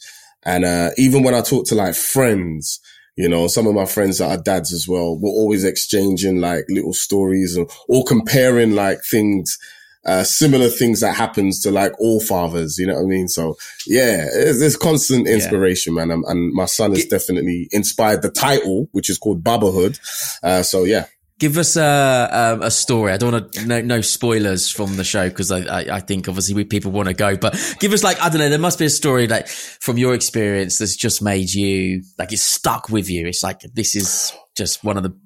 And, 0.45 0.65
uh, 0.65 0.91
even 0.97 1.23
when 1.23 1.35
I 1.35 1.41
talk 1.41 1.67
to 1.67 1.75
like 1.75 1.95
friends, 1.95 2.81
you 3.17 3.29
know, 3.29 3.49
some 3.49 3.67
of 3.67 3.75
my 3.75 3.87
friends 3.87 4.19
that 4.19 4.31
are 4.31 4.43
dads 4.43 4.73
as 4.73 4.87
well, 4.87 5.19
we're 5.19 5.29
always 5.29 5.65
exchanging 5.65 6.41
like 6.41 6.67
little 6.69 6.93
stories 6.93 7.57
and, 7.57 7.69
or 7.89 8.05
comparing 8.05 8.77
like 8.77 9.01
things 9.11 9.59
uh, 10.05 10.25
similar 10.25 10.69
things 10.69 11.01
that 11.01 11.15
happens 11.15 11.61
to 11.61 11.71
like 11.71 11.93
all 11.99 12.21
fathers, 12.21 12.79
you 12.79 12.87
know 12.87 12.95
what 12.95 13.03
I 13.03 13.07
mean? 13.07 13.29
So 13.29 13.57
yeah, 13.87 14.27
there's, 14.33 14.77
constant 14.77 15.27
inspiration, 15.27 15.95
yeah. 15.95 16.05
man. 16.05 16.11
And, 16.11 16.25
and, 16.25 16.53
my 16.55 16.67
son 16.67 16.93
has 16.93 17.05
definitely 17.05 17.69
inspired 17.73 18.23
the 18.23 18.31
title, 18.31 18.89
which 18.93 19.11
is 19.11 19.19
called 19.19 19.43
Babahood. 19.43 19.99
Uh, 20.43 20.63
so 20.63 20.85
yeah. 20.85 21.07
Give 21.39 21.57
us 21.57 21.77
a, 21.77 22.59
a, 22.61 22.67
a 22.67 22.71
story. 22.71 23.13
I 23.13 23.17
don't 23.17 23.33
want 23.33 23.53
to, 23.53 23.67
no, 23.67 23.81
no 23.81 24.01
spoilers 24.01 24.71
from 24.71 24.97
the 24.97 25.05
show 25.05 25.29
because 25.29 25.53
I, 25.53 25.61
I, 25.61 25.97
I, 25.97 26.01
think 26.01 26.27
obviously 26.27 26.55
we, 26.55 26.65
people 26.65 26.91
want 26.91 27.09
to 27.09 27.15
go, 27.15 27.37
but 27.37 27.55
give 27.79 27.93
us 27.93 28.03
like, 28.03 28.21
I 28.21 28.29
don't 28.29 28.39
know, 28.39 28.49
there 28.49 28.59
must 28.59 28.79
be 28.79 28.87
a 28.87 28.91
story 28.91 29.29
like 29.29 29.47
from 29.47 29.99
your 29.99 30.15
experience 30.15 30.79
that's 30.79 30.97
just 30.97 31.23
made 31.23 31.53
you, 31.53 32.03
like 32.19 32.33
it's 32.33 32.43
stuck 32.43 32.89
with 32.89 33.09
you. 33.09 33.27
It's 33.27 33.45
like, 33.45 33.61
this 33.73 33.95
is 33.95 34.33
just 34.57 34.83
one 34.83 34.97
of 34.97 35.05
the 35.05 35.17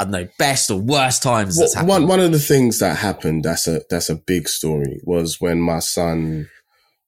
I 0.00 0.04
don't 0.04 0.12
know, 0.12 0.28
best 0.38 0.70
or 0.70 0.78
worst 0.78 1.22
times 1.22 1.58
well, 1.58 1.86
One 1.86 2.06
one 2.06 2.20
of 2.20 2.32
the 2.32 2.38
things 2.38 2.78
that 2.78 2.96
happened 2.96 3.44
that's 3.44 3.68
a 3.68 3.82
that's 3.90 4.08
a 4.08 4.16
big 4.16 4.48
story 4.48 5.00
was 5.04 5.40
when 5.40 5.60
my 5.60 5.80
son 5.80 6.48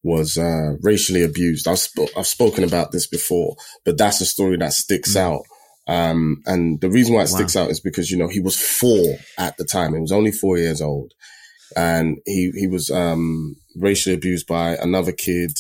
was 0.03 0.37
uh, 0.37 0.75
racially 0.83 1.23
abused. 1.23 1.67
I've 1.67 1.79
sp- 1.81 2.13
I've 2.17 2.27
spoken 2.27 2.63
about 2.63 2.93
this 2.93 3.07
before, 3.07 3.57
but 3.85 3.97
that's 3.97 4.21
a 4.21 4.27
story 4.27 4.59
that 4.59 4.75
sticks 4.75 5.15
mm. 5.15 5.21
out. 5.21 5.43
Um, 5.87 6.43
and 6.47 6.81
the 6.81 6.91
reason 6.91 7.15
why 7.15 7.23
it 7.23 7.31
wow. 7.31 7.37
sticks 7.37 7.57
out 7.57 7.71
is 7.71 7.81
because 7.81 8.11
you 8.11 8.19
know 8.19 8.29
he 8.29 8.41
was 8.41 8.61
four 8.61 9.17
at 9.39 9.57
the 9.57 9.65
time. 9.65 9.95
He 9.95 10.01
was 10.01 10.13
only 10.13 10.33
four 10.33 10.59
years 10.59 10.83
old, 10.83 11.13
and 11.77 12.19
he 12.27 12.53
he 12.55 12.67
was 12.67 12.91
um, 12.91 13.57
racially 13.77 14.15
abused 14.15 14.47
by 14.47 14.77
another 14.77 15.13
kid 15.13 15.53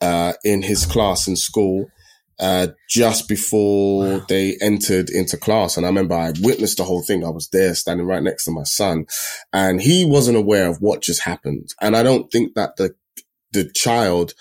uh, 0.00 0.32
in 0.42 0.62
his 0.62 0.86
class 0.86 1.28
in 1.28 1.36
school 1.36 1.90
uh, 2.38 2.68
just 2.88 3.28
before 3.28 4.04
wow. 4.04 4.26
they 4.28 4.56
entered 4.60 5.10
into 5.10 5.36
class. 5.36 5.76
And 5.76 5.86
I 5.86 5.88
remember 5.88 6.14
I 6.14 6.32
witnessed 6.40 6.76
the 6.76 6.84
whole 6.84 7.02
thing. 7.02 7.24
I 7.24 7.30
was 7.30 7.48
there 7.48 7.74
standing 7.74 8.06
right 8.06 8.22
next 8.22 8.44
to 8.44 8.50
my 8.50 8.64
son 8.64 9.06
and 9.52 9.80
he 9.80 10.04
wasn't 10.04 10.36
aware 10.36 10.68
of 10.68 10.80
what 10.80 11.02
just 11.02 11.22
happened. 11.22 11.70
And 11.80 11.96
I 11.96 12.02
don't 12.02 12.30
think 12.30 12.54
that 12.54 12.76
the, 12.76 12.94
the 13.52 13.70
child 13.72 14.34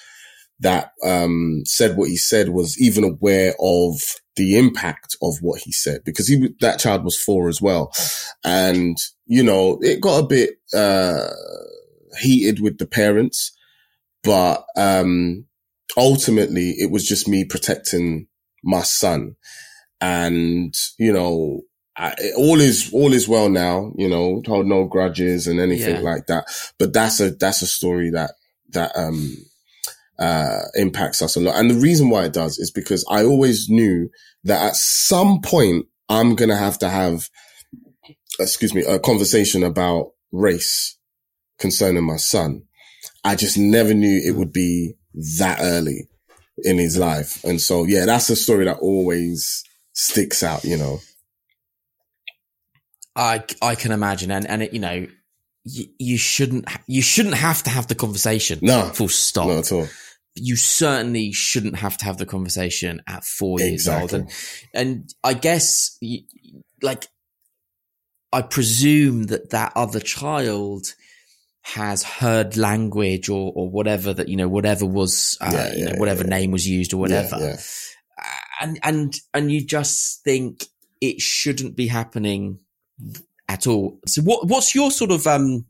that, 0.60 0.92
um, 1.04 1.64
said 1.66 1.96
what 1.96 2.10
he 2.10 2.18
said 2.18 2.50
was 2.50 2.80
even 2.82 3.04
aware 3.04 3.54
of 3.60 4.02
the 4.36 4.58
impact 4.58 5.16
of 5.22 5.38
what 5.42 5.62
he 5.62 5.72
said 5.72 6.02
because 6.04 6.28
he, 6.28 6.54
that 6.60 6.80
child 6.80 7.06
was 7.06 7.18
four 7.18 7.48
as 7.48 7.62
well. 7.62 7.94
And, 8.44 8.98
you 9.26 9.44
know, 9.44 9.80
it 9.82 10.02
got 10.02 10.20
a 10.20 10.28
bit, 10.28 10.56
uh, 10.74 11.28
heated 12.20 12.60
with 12.60 12.78
the 12.78 12.86
parents, 12.86 13.58
but, 14.24 14.66
um, 14.76 15.46
ultimately 15.98 16.72
it 16.72 16.92
was 16.92 17.08
just 17.08 17.28
me 17.28 17.46
protecting 17.46 18.28
my 18.64 18.82
son. 18.82 19.36
And, 20.02 20.74
you 20.98 21.14
know, 21.14 21.62
I, 21.98 22.14
all 22.36 22.60
is, 22.60 22.92
all 22.94 23.14
is 23.14 23.28
well 23.28 23.50
now, 23.50 23.94
you 23.96 24.10
know, 24.10 24.42
hold 24.46 24.68
no 24.68 24.86
grudges 24.86 25.48
and 25.48 25.60
anything 25.60 25.96
yeah. 25.96 26.02
like 26.02 26.26
that. 26.28 26.46
But 26.78 26.94
that's 26.94 27.20
a, 27.20 27.32
that's 27.32 27.62
a 27.62 27.68
story 27.68 28.10
that, 28.12 28.32
that, 28.72 28.92
um, 28.96 29.38
uh, 30.20 30.62
impacts 30.76 31.22
us 31.22 31.36
a 31.36 31.40
lot. 31.40 31.56
And 31.56 31.70
the 31.70 31.76
reason 31.80 32.10
why 32.10 32.26
it 32.26 32.34
does 32.34 32.58
is 32.58 32.72
because 32.72 33.06
I 33.10 33.24
always 33.24 33.70
knew 33.70 34.10
that 34.44 34.62
at 34.64 34.76
some 34.76 35.42
point 35.42 35.86
I'm 36.10 36.36
going 36.36 36.50
to 36.50 36.56
have 36.56 36.80
to 36.80 36.90
have, 36.90 37.30
excuse 38.40 38.74
me, 38.74 38.84
a 38.84 39.00
conversation 39.00 39.64
about 39.64 40.12
race 40.32 40.98
concerning 41.60 42.04
my 42.04 42.18
son. 42.18 42.64
I 43.24 43.36
just 43.36 43.58
never 43.58 43.94
knew 43.94 44.22
it 44.24 44.36
would 44.36 44.54
be 44.54 44.96
that 45.38 45.60
early 45.62 46.08
in 46.58 46.78
his 46.78 46.98
life. 46.98 47.44
And 47.44 47.60
so, 47.62 47.84
yeah, 47.84 48.06
that's 48.06 48.30
a 48.30 48.36
story 48.36 48.66
that 48.66 48.80
always 48.80 49.64
sticks 49.94 50.44
out, 50.44 50.64
you 50.64 50.78
know. 50.78 51.00
I, 53.16 53.44
I 53.62 53.76
can 53.76 53.92
imagine. 53.92 54.32
And, 54.32 54.46
and 54.48 54.64
it, 54.64 54.74
you 54.74 54.80
know, 54.80 55.08
you, 55.64 55.86
you 55.98 56.18
shouldn't, 56.18 56.68
you 56.88 57.02
shouldn't 57.02 57.36
have 57.36 57.64
to 57.64 57.70
have 57.70 57.88
the 57.88 57.96
conversation. 57.96 58.60
No. 58.62 58.90
Full 58.94 59.10
stop. 59.10 59.48
Not 59.48 59.58
at 59.60 59.72
all. 59.72 59.88
You 60.36 60.58
certainly 60.58 61.32
shouldn't 61.32 61.78
have 61.78 61.98
to 62.00 62.06
have 62.06 62.18
the 62.18 62.26
conversation 62.26 63.02
at 63.08 63.24
four 63.24 63.60
years 63.60 63.88
old. 63.88 64.14
And, 64.14 64.30
and 64.74 65.10
I 65.24 65.34
guess, 65.34 65.98
like, 66.82 67.08
I 68.34 68.42
presume 68.42 69.28
that 69.28 69.52
that 69.52 69.72
other 69.78 70.02
child 70.02 70.94
has 71.66 72.04
heard 72.04 72.58
language 72.58 73.28
or, 73.28 73.52
or 73.56 73.70
whatever 73.70 74.14
that, 74.14 74.30
you 74.30 74.36
know, 74.36 74.48
whatever 74.48 74.86
was, 74.86 75.36
uh, 75.42 75.50
yeah, 75.52 75.74
you 75.74 75.86
know, 75.86 75.96
whatever 75.98 76.24
name 76.24 76.52
was 76.52 76.68
used 76.68 76.94
or 76.94 76.98
whatever. 76.98 77.58
And, 78.62 78.80
and, 78.84 79.16
and 79.34 79.52
you 79.52 79.66
just 79.66 80.24
think 80.24 80.66
it 81.02 81.20
shouldn't 81.20 81.76
be 81.76 81.88
happening 81.88 82.60
at 83.50 83.66
all. 83.66 84.00
So 84.06 84.22
what, 84.22 84.48
what's 84.48 84.76
your 84.76 84.92
sort 84.92 85.10
of, 85.12 85.26
um, 85.26 85.66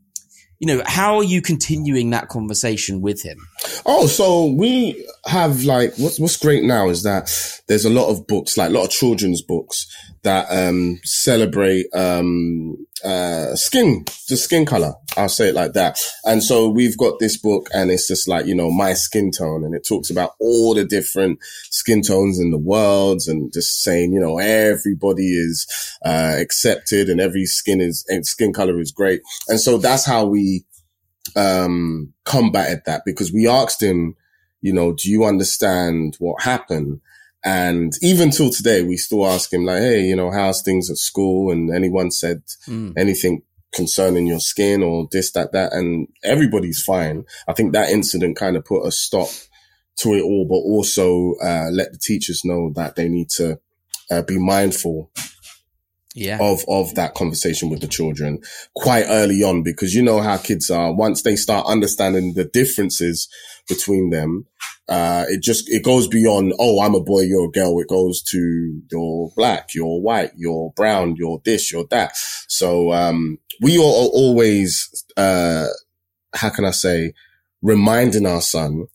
you 0.58 0.66
know, 0.66 0.82
how 0.86 1.16
are 1.16 1.24
you 1.24 1.42
continuing 1.42 2.10
that 2.10 2.28
conversation 2.28 3.00
with 3.00 3.22
him? 3.22 3.38
Oh, 3.84 4.06
so 4.06 4.46
we 4.46 5.06
have 5.26 5.64
like 5.64 5.94
what's 5.98 6.18
what's 6.18 6.38
great 6.38 6.64
now 6.64 6.88
is 6.88 7.02
that 7.02 7.30
there's 7.68 7.84
a 7.84 7.90
lot 7.90 8.08
of 8.08 8.26
books, 8.26 8.56
like 8.56 8.70
a 8.70 8.72
lot 8.72 8.84
of 8.84 8.90
children's 8.90 9.42
books 9.42 9.86
that 10.22 10.46
um 10.50 10.98
celebrate 11.04 11.86
um 11.92 12.85
uh 13.04 13.54
skin, 13.54 14.04
the 14.28 14.36
skin 14.36 14.64
color. 14.64 14.94
I'll 15.16 15.28
say 15.28 15.48
it 15.48 15.54
like 15.54 15.72
that. 15.74 15.98
And 16.24 16.42
so 16.42 16.68
we've 16.68 16.96
got 16.96 17.18
this 17.18 17.36
book 17.36 17.68
and 17.72 17.90
it's 17.90 18.06
just 18.06 18.28
like, 18.28 18.46
you 18.46 18.54
know, 18.54 18.70
my 18.70 18.92
skin 18.94 19.30
tone 19.30 19.64
and 19.64 19.74
it 19.74 19.86
talks 19.86 20.10
about 20.10 20.32
all 20.40 20.74
the 20.74 20.84
different 20.84 21.38
skin 21.70 22.02
tones 22.02 22.38
in 22.38 22.50
the 22.50 22.58
world 22.58 23.22
and 23.26 23.52
just 23.52 23.82
saying, 23.82 24.12
you 24.12 24.20
know, 24.20 24.38
everybody 24.38 25.34
is 25.34 25.66
uh 26.04 26.36
accepted 26.38 27.08
and 27.08 27.20
every 27.20 27.46
skin 27.46 27.80
is 27.80 28.04
and 28.08 28.26
skin 28.26 28.52
color 28.52 28.80
is 28.80 28.92
great. 28.92 29.22
And 29.48 29.60
so 29.60 29.78
that's 29.78 30.04
how 30.04 30.26
we 30.26 30.64
um, 31.34 32.12
combated 32.24 32.82
that 32.86 33.02
because 33.04 33.32
we 33.32 33.48
asked 33.48 33.82
him, 33.82 34.16
you 34.60 34.72
know, 34.72 34.92
do 34.92 35.10
you 35.10 35.24
understand 35.24 36.16
what 36.18 36.42
happened? 36.42 37.00
And 37.46 37.92
even 38.02 38.32
till 38.32 38.50
today, 38.50 38.82
we 38.82 38.96
still 38.96 39.24
ask 39.24 39.52
him 39.52 39.64
like, 39.64 39.78
Hey, 39.78 40.00
you 40.00 40.16
know, 40.16 40.32
how's 40.32 40.62
things 40.62 40.90
at 40.90 40.96
school? 40.96 41.52
And 41.52 41.70
anyone 41.72 42.10
said 42.10 42.42
mm. 42.66 42.92
anything 42.98 43.42
concerning 43.72 44.26
your 44.26 44.40
skin 44.40 44.82
or 44.82 45.06
this, 45.12 45.30
that, 45.32 45.52
that, 45.52 45.72
and 45.72 46.08
everybody's 46.24 46.82
fine. 46.82 47.24
I 47.46 47.52
think 47.52 47.72
that 47.72 47.90
incident 47.90 48.36
kind 48.36 48.56
of 48.56 48.64
put 48.64 48.84
a 48.84 48.90
stop 48.90 49.28
to 49.98 50.14
it 50.14 50.22
all, 50.22 50.44
but 50.48 50.56
also, 50.56 51.34
uh, 51.40 51.70
let 51.70 51.92
the 51.92 51.98
teachers 51.98 52.44
know 52.44 52.72
that 52.74 52.96
they 52.96 53.08
need 53.08 53.28
to 53.36 53.60
uh, 54.10 54.22
be 54.22 54.38
mindful 54.38 55.12
yeah. 56.16 56.38
of, 56.40 56.64
of 56.68 56.94
that 56.96 57.14
conversation 57.14 57.70
with 57.70 57.80
the 57.80 57.86
children 57.86 58.40
quite 58.74 59.04
early 59.08 59.44
on 59.44 59.62
because 59.62 59.94
you 59.94 60.02
know 60.02 60.20
how 60.20 60.36
kids 60.36 60.68
are. 60.68 60.92
Once 60.92 61.22
they 61.22 61.36
start 61.36 61.66
understanding 61.66 62.34
the 62.34 62.44
differences 62.44 63.28
between 63.68 64.10
them, 64.10 64.46
uh, 64.88 65.24
it 65.28 65.42
just, 65.42 65.68
it 65.68 65.82
goes 65.82 66.06
beyond, 66.06 66.52
oh, 66.58 66.80
I'm 66.80 66.94
a 66.94 67.00
boy, 67.00 67.22
you're 67.22 67.46
a 67.46 67.50
girl. 67.50 67.80
It 67.80 67.88
goes 67.88 68.22
to 68.24 68.82
you're 68.90 69.30
black, 69.36 69.74
you're 69.74 70.00
white, 70.00 70.30
you're 70.36 70.72
brown, 70.76 71.16
you're 71.16 71.40
this, 71.44 71.72
you're 71.72 71.86
that. 71.90 72.12
So, 72.48 72.92
um, 72.92 73.38
we 73.60 73.78
are 73.78 73.80
always, 73.80 75.04
uh, 75.16 75.66
how 76.34 76.50
can 76.50 76.64
I 76.64 76.70
say, 76.70 77.14
reminding 77.62 78.26
our 78.26 78.42
son 78.42 78.86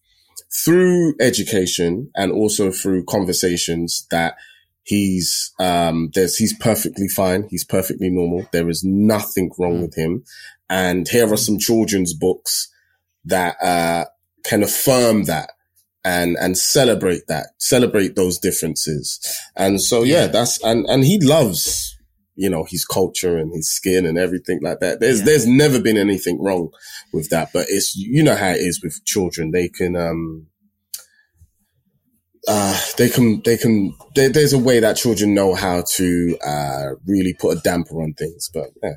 through 0.53 1.15
education 1.19 2.11
and 2.15 2.31
also 2.31 2.71
through 2.71 3.05
conversations 3.05 4.07
that 4.11 4.35
He's, 4.83 5.53
um, 5.59 6.09
there's, 6.15 6.37
he's 6.37 6.57
perfectly 6.57 7.07
fine. 7.07 7.47
He's 7.49 7.63
perfectly 7.63 8.09
normal. 8.09 8.47
There 8.51 8.67
is 8.67 8.83
nothing 8.83 9.51
wrong 9.57 9.77
mm. 9.77 9.81
with 9.83 9.95
him. 9.95 10.23
And 10.69 11.07
here 11.07 11.31
are 11.31 11.37
some 11.37 11.59
children's 11.59 12.13
books 12.13 12.67
that, 13.25 13.61
uh, 13.61 14.05
can 14.43 14.63
affirm 14.63 15.23
that 15.25 15.51
and, 16.03 16.35
and 16.39 16.57
celebrate 16.57 17.27
that, 17.27 17.47
celebrate 17.59 18.15
those 18.15 18.37
differences. 18.39 19.19
And 19.55 19.81
so, 19.81 20.03
yeah, 20.03 20.27
that's, 20.27 20.63
and, 20.63 20.85
and 20.87 21.03
he 21.03 21.19
loves 21.19 21.95
you 22.35 22.49
know, 22.49 22.65
his 22.67 22.85
culture 22.85 23.37
and 23.37 23.53
his 23.53 23.69
skin 23.69 24.05
and 24.05 24.17
everything 24.17 24.59
like 24.63 24.79
that. 24.79 24.99
There's, 24.99 25.19
Yeah. 25.19 25.25
there's 25.25 25.45
never 25.45 25.79
been 25.79 25.97
anything 25.97 26.41
wrong 26.41 26.71
with 27.13 27.29
that, 27.29 27.49
but 27.53 27.67
it's, 27.69 27.95
you 27.95 28.23
know 28.23 28.35
how 28.35 28.51
it 28.51 28.61
is 28.61 28.81
with 28.81 29.03
children. 29.05 29.51
They 29.51 29.67
can, 29.67 29.95
um, 29.95 30.47
uh, 32.47 32.79
they 32.97 33.09
can, 33.09 33.41
they 33.43 33.57
can, 33.57 33.93
there, 34.15 34.29
there's 34.29 34.53
a 34.53 34.57
way 34.57 34.79
that 34.79 34.95
children 34.97 35.35
know 35.35 35.53
how 35.53 35.83
to, 35.95 36.37
uh, 36.43 36.85
really 37.05 37.33
put 37.33 37.57
a 37.57 37.61
damper 37.61 38.01
on 38.01 38.13
things, 38.13 38.49
but 38.51 38.69
yeah. 38.81 38.95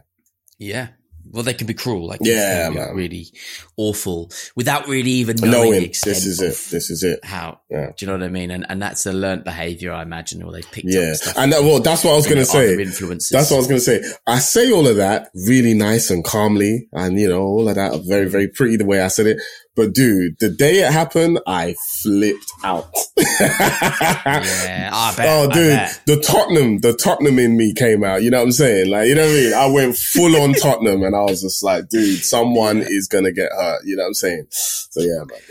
Yeah. 0.59 0.89
Well, 1.35 1.43
they 1.43 1.53
can 1.55 1.67
be 1.67 1.75
cruel. 1.75 2.07
Like, 2.07 2.21
Yeah, 2.23 2.71
can 2.71 2.75
be 2.75 2.95
really 2.95 3.33
awful 3.77 4.31
without 4.55 4.87
really 4.89 5.11
even 5.11 5.37
knowing, 5.41 5.83
this 5.89 6.07
is 6.07 6.41
it. 6.41 6.71
This 6.71 6.91
is 6.91 7.03
it. 7.03 7.21
How 7.25 7.61
Yeah. 7.71 7.87
do 7.87 7.93
you 7.99 8.07
know 8.07 8.13
what 8.15 8.23
I 8.23 8.29
mean? 8.29 8.51
And 8.51 8.65
and 8.69 8.81
that's 8.81 9.05
a 9.07 9.13
learnt 9.13 9.45
behavior, 9.45 9.93
I 9.93 10.03
imagine, 10.03 10.43
or 10.43 10.53
they've 10.53 10.71
picked 10.71 10.89
Yeah. 10.89 11.15
up. 11.27 11.37
And 11.37 11.53
that, 11.53 11.63
well, 11.63 11.81
that's 11.81 12.05
what 12.05 12.13
I 12.13 12.17
was 12.17 12.27
going 12.27 12.39
to 12.39 12.45
say. 12.47 12.75
influences. 12.81 13.31
That's 13.31 13.51
what 13.51 13.57
I 13.57 13.61
was 13.61 13.67
going 13.67 13.81
to 13.81 13.85
say. 13.85 14.03
I 14.27 14.39
say 14.39 14.71
all 14.71 14.87
of 14.87 14.97
that 14.97 15.31
really 15.35 15.75
nice 15.75 16.11
and 16.11 16.25
calmly 16.25 16.89
and, 16.93 17.19
you 17.19 17.29
know, 17.29 17.43
all 17.43 17.69
of 17.69 17.75
that 17.75 18.01
very, 18.07 18.29
very 18.29 18.49
pretty 18.49 18.77
the 18.77 18.85
way 18.85 19.01
I 19.01 19.09
said 19.09 19.27
it. 19.27 19.39
But 19.77 19.93
dude, 19.93 20.39
the 20.39 20.51
day 20.51 20.85
it 20.85 20.93
happened, 20.93 21.41
I 21.49 21.75
flipped 22.03 22.53
out. 22.63 22.89
Yeah, 23.17 24.91
I 24.93 25.15
bet. 25.17 25.27
Oh, 25.29 25.51
dude, 25.51 25.71
bet. 25.71 26.01
the 26.07 26.21
Tottenham, 26.21 26.79
the 26.79 26.93
Tottenham 26.93 27.41
in 27.41 27.57
me 27.57 27.75
came 27.75 28.05
out. 28.05 28.23
You 28.23 28.31
know 28.31 28.39
what 28.39 28.45
I'm 28.45 28.53
saying? 28.53 28.89
Like, 28.91 29.09
you 29.09 29.17
know 29.17 29.23
what 29.23 29.31
I 29.31 29.35
mean? 29.35 29.55
I 29.55 29.67
went 29.67 29.97
full 29.97 30.37
on 30.37 30.53
Tottenham 30.53 31.03
and 31.03 31.17
I 31.17 31.23
was 31.23 31.43
just 31.43 31.65
like, 31.65 31.89
dude, 31.89 32.23
someone 32.23 32.79
is 32.79 33.09
going 33.09 33.25
to 33.25 33.33
get 33.33 33.51
hurt. 33.51 33.81
You 33.85 33.97
know 33.97 34.05
what 34.05 34.09
I'm 34.09 34.15
saying? 34.15 34.47
So 34.51 35.01
yeah, 35.01 35.25
man. 35.25 35.39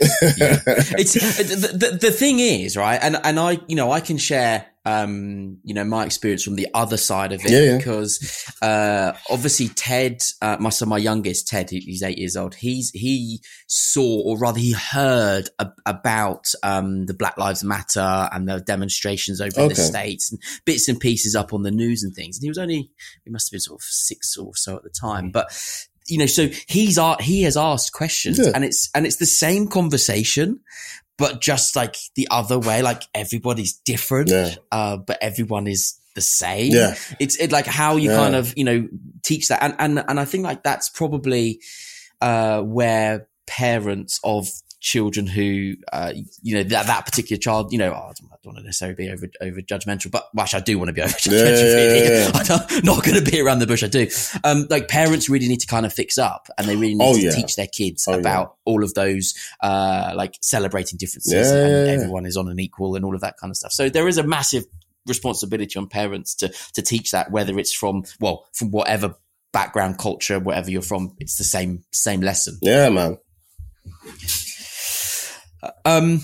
it's 0.98 1.16
uh, 1.16 1.42
the, 1.42 1.76
the 1.76 1.98
the 1.98 2.10
thing 2.10 2.38
is 2.38 2.78
right, 2.78 2.98
and 3.02 3.16
and 3.22 3.38
I 3.38 3.60
you 3.66 3.76
know 3.76 3.92
I 3.92 4.00
can 4.00 4.16
share 4.16 4.64
um 4.86 5.58
you 5.64 5.72
know 5.72 5.84
my 5.84 6.04
experience 6.04 6.42
from 6.42 6.56
the 6.56 6.68
other 6.74 6.96
side 6.96 7.32
of 7.32 7.42
it 7.44 7.50
Yeah, 7.50 7.60
yeah. 7.72 7.76
because 7.78 8.46
uh 8.60 9.12
obviously 9.30 9.68
Ted 9.68 10.22
uh, 10.42 10.56
my 10.60 10.68
son 10.70 10.88
my 10.90 10.98
youngest 10.98 11.48
Ted 11.48 11.70
he's 11.70 12.02
eight 12.02 12.18
years 12.18 12.36
old 12.36 12.54
he's 12.54 12.90
he 12.90 13.40
saw 13.66 14.20
or 14.22 14.38
rather 14.38 14.58
he 14.58 14.72
heard 14.72 15.48
a, 15.58 15.68
about 15.86 16.46
um 16.62 17.06
the 17.06 17.14
Black 17.14 17.38
Lives 17.38 17.64
Matter 17.64 18.28
and 18.32 18.48
the 18.48 18.60
demonstrations 18.60 19.40
over 19.40 19.58
in 19.62 19.68
the 19.68 19.74
states 19.74 20.30
and 20.30 20.40
bits 20.64 20.88
and 20.88 21.00
pieces 21.00 21.34
up 21.34 21.52
on 21.52 21.62
the 21.62 21.70
news 21.70 22.02
and 22.02 22.14
things 22.14 22.36
and 22.36 22.42
he 22.44 22.50
was 22.50 22.58
only 22.58 22.90
he 23.24 23.30
must 23.30 23.48
have 23.48 23.52
been 23.52 23.60
sort 23.60 23.80
of 23.80 23.84
six 23.84 24.36
or 24.36 24.54
so 24.54 24.76
at 24.76 24.82
the 24.82 24.90
time 24.90 25.30
but 25.30 25.50
you 26.06 26.18
know 26.18 26.26
so 26.26 26.48
he's 26.66 26.98
he 27.20 27.42
has 27.42 27.56
asked 27.56 27.92
questions 27.94 28.38
Yeah. 28.38 28.52
and 28.54 28.64
it's 28.64 28.90
and 28.94 29.06
it's 29.06 29.16
the 29.16 29.24
same 29.26 29.68
conversation 29.68 30.60
but 31.18 31.40
just 31.40 31.76
like 31.76 31.96
the 32.16 32.28
other 32.30 32.58
way 32.58 32.82
like 32.82 33.02
everybody's 33.14 33.74
different 33.84 34.30
Yeah. 34.30 34.54
uh 34.72 34.96
but 34.96 35.18
everyone 35.20 35.66
is 35.66 35.98
the 36.14 36.20
same 36.20 36.72
Yeah. 36.72 36.94
it's 37.20 37.36
it 37.36 37.50
like 37.52 37.66
how 37.66 37.96
you 37.96 38.10
Yeah. 38.10 38.16
kind 38.16 38.34
of 38.34 38.52
you 38.56 38.64
know 38.64 38.88
teach 39.24 39.48
that 39.48 39.62
and 39.62 39.74
and 39.78 40.04
and 40.08 40.20
i 40.20 40.24
think 40.24 40.44
like 40.44 40.62
that's 40.62 40.88
probably 40.88 41.60
uh 42.20 42.62
where 42.62 43.26
parents 43.46 44.20
of 44.24 44.48
children 44.84 45.26
who 45.26 45.74
uh 45.94 46.12
you 46.42 46.54
know 46.54 46.62
that, 46.62 46.86
that 46.86 47.06
particular 47.06 47.40
child 47.40 47.72
you 47.72 47.78
know 47.78 47.90
oh, 47.90 48.10
I 48.10 48.12
don't 48.12 48.28
want 48.44 48.58
to 48.58 48.64
necessarily 48.64 48.94
be 48.94 49.08
over 49.10 49.26
over 49.40 49.62
judgmental 49.62 50.10
but 50.10 50.28
well, 50.34 50.42
actually 50.44 50.60
I 50.60 50.64
do 50.64 50.78
want 50.78 50.88
to 50.90 50.92
be 50.92 51.00
over 51.06 51.10
judgmental 51.10 51.32
yeah, 51.32 51.74
really. 51.74 52.00
yeah, 52.04 52.30
yeah. 52.34 52.66
I'm 52.70 52.84
not 52.84 53.02
going 53.02 53.16
to 53.24 53.30
be 53.30 53.40
around 53.40 53.60
the 53.60 53.66
bush 53.66 53.82
I 53.82 53.86
do 53.86 54.06
um 54.44 54.66
like 54.68 54.88
parents 54.88 55.30
really 55.30 55.48
need 55.48 55.60
to 55.60 55.66
kind 55.66 55.86
of 55.86 55.92
fix 55.94 56.18
up 56.18 56.48
and 56.58 56.68
they 56.68 56.76
really 56.76 56.96
need 56.96 57.02
Oh, 57.02 57.14
to 57.18 57.32
teach 57.32 57.56
their 57.56 57.66
kids 57.66 58.04
Oh, 58.06 58.18
about 58.18 58.56
all 58.66 58.84
of 58.84 58.92
those 58.92 59.32
uh 59.62 60.12
like 60.14 60.36
celebrating 60.42 60.98
differences 60.98 61.50
and 61.50 61.88
everyone 61.88 62.26
is 62.26 62.36
on 62.36 62.48
an 62.50 62.60
equal 62.60 62.94
and 62.94 63.06
all 63.06 63.14
of 63.14 63.22
that 63.22 63.38
kind 63.38 63.50
of 63.50 63.56
stuff 63.56 63.72
so 63.72 63.88
there 63.88 64.06
is 64.06 64.18
a 64.18 64.22
massive 64.22 64.66
responsibility 65.06 65.78
on 65.78 65.86
parents 65.88 66.34
to 66.34 66.52
to 66.74 66.82
teach 66.82 67.10
that 67.12 67.30
whether 67.30 67.58
it's 67.58 67.72
from 67.72 68.04
well 68.20 68.44
from 68.52 68.70
whatever 68.70 69.14
background 69.54 69.96
culture 69.98 70.38
wherever 70.38 70.70
you're 70.70 70.82
from 70.82 71.16
it's 71.20 71.36
the 71.36 71.44
same 71.44 71.84
same 71.90 72.20
lesson 72.20 72.58
Yeah, 72.60 72.90
man. 72.90 73.16
Um 75.84 76.20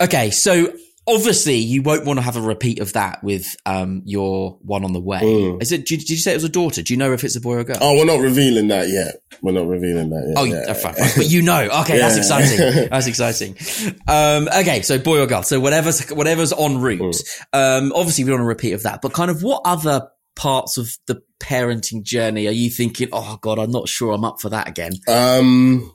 okay 0.00 0.30
so 0.30 0.72
obviously 1.06 1.56
you 1.56 1.82
won't 1.82 2.06
want 2.06 2.18
to 2.18 2.22
have 2.22 2.36
a 2.36 2.40
repeat 2.40 2.78
of 2.80 2.92
that 2.94 3.22
with 3.22 3.54
um 3.66 4.02
your 4.06 4.58
one 4.62 4.84
on 4.84 4.92
the 4.92 5.00
way 5.00 5.20
Mm. 5.20 5.62
is 5.62 5.70
it 5.72 5.86
did, 5.86 6.00
did 6.00 6.10
you 6.10 6.16
say 6.16 6.32
it 6.32 6.36
was 6.36 6.44
a 6.44 6.48
daughter 6.48 6.82
do 6.82 6.92
you 6.92 6.98
know 6.98 7.12
if 7.12 7.24
it's 7.24 7.36
a 7.36 7.40
boy 7.40 7.54
or 7.56 7.58
a 7.60 7.64
girl 7.64 7.76
Oh, 7.80 7.94
we're 7.98 8.04
not 8.06 8.20
revealing 8.20 8.68
that 8.68 8.88
yet. 8.88 9.16
We're 9.42 9.52
not 9.52 9.66
revealing 9.66 10.08
that 10.10 10.24
yet. 10.28 10.34
Oh, 10.38 10.44
yeah. 10.44 10.64
yeah, 10.68 10.72
fine, 10.72 10.94
fine. 10.94 11.10
but 11.16 11.26
you 11.28 11.42
know, 11.42 11.68
okay, 11.82 11.98
that's 11.98 12.16
exciting. 12.16 12.88
That's 12.90 13.06
exciting. 13.06 13.56
Um, 14.08 14.48
okay, 14.48 14.80
so 14.80 14.98
boy 14.98 15.20
or 15.20 15.26
girl, 15.26 15.42
so 15.42 15.60
whatever's 15.60 16.08
whatever's 16.08 16.52
en 16.54 16.78
route. 16.80 17.16
Um, 17.52 17.92
obviously, 17.94 18.24
we 18.24 18.30
don't 18.30 18.38
want 18.38 18.46
a 18.46 18.48
repeat 18.48 18.72
of 18.72 18.84
that, 18.84 19.02
but 19.02 19.12
kind 19.12 19.30
of 19.30 19.42
what 19.42 19.60
other 19.66 20.08
parts 20.34 20.78
of 20.78 20.96
the 21.08 21.20
parenting 21.40 22.02
journey 22.04 22.46
are 22.46 22.52
you 22.52 22.70
thinking? 22.70 23.08
Oh 23.12 23.38
God, 23.42 23.58
I'm 23.58 23.70
not 23.72 23.86
sure 23.88 24.12
I'm 24.14 24.24
up 24.24 24.40
for 24.40 24.48
that 24.48 24.66
again. 24.68 24.92
Um, 25.08 25.92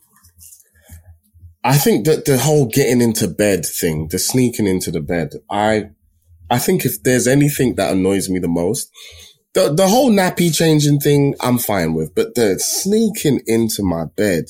I 1.63 1.78
think 1.78 2.06
that 2.06 2.26
the 2.26 2.38
whole 2.38 2.67
getting 2.67 3.02
into 3.02 3.28
bed 3.28 3.65
thing, 3.65 4.08
the 4.08 4.19
sneaking 4.19 4.67
into 4.67 4.91
the 4.91 5.02
bed, 5.02 5.34
I, 5.50 5.89
I 6.50 6.58
think 6.58 6.86
if 6.86 7.04
there's 7.04 7.28
anything 7.28 7.76
that 7.76 7.91
annoys 7.91 8.30
me 8.30 8.39
the 8.39 8.48
most, 8.48 8.89
the, 9.54 9.74
the 9.74 9.88
whole 9.88 10.12
nappy 10.12 10.56
changing 10.56 11.00
thing, 11.00 11.36
I'm 11.41 11.58
fine 11.58 11.93
with, 11.93 12.15
but 12.15 12.36
the 12.36 12.60
sneaking 12.60 13.41
into 13.45 13.84
my 13.84 14.06
bed, 14.15 14.45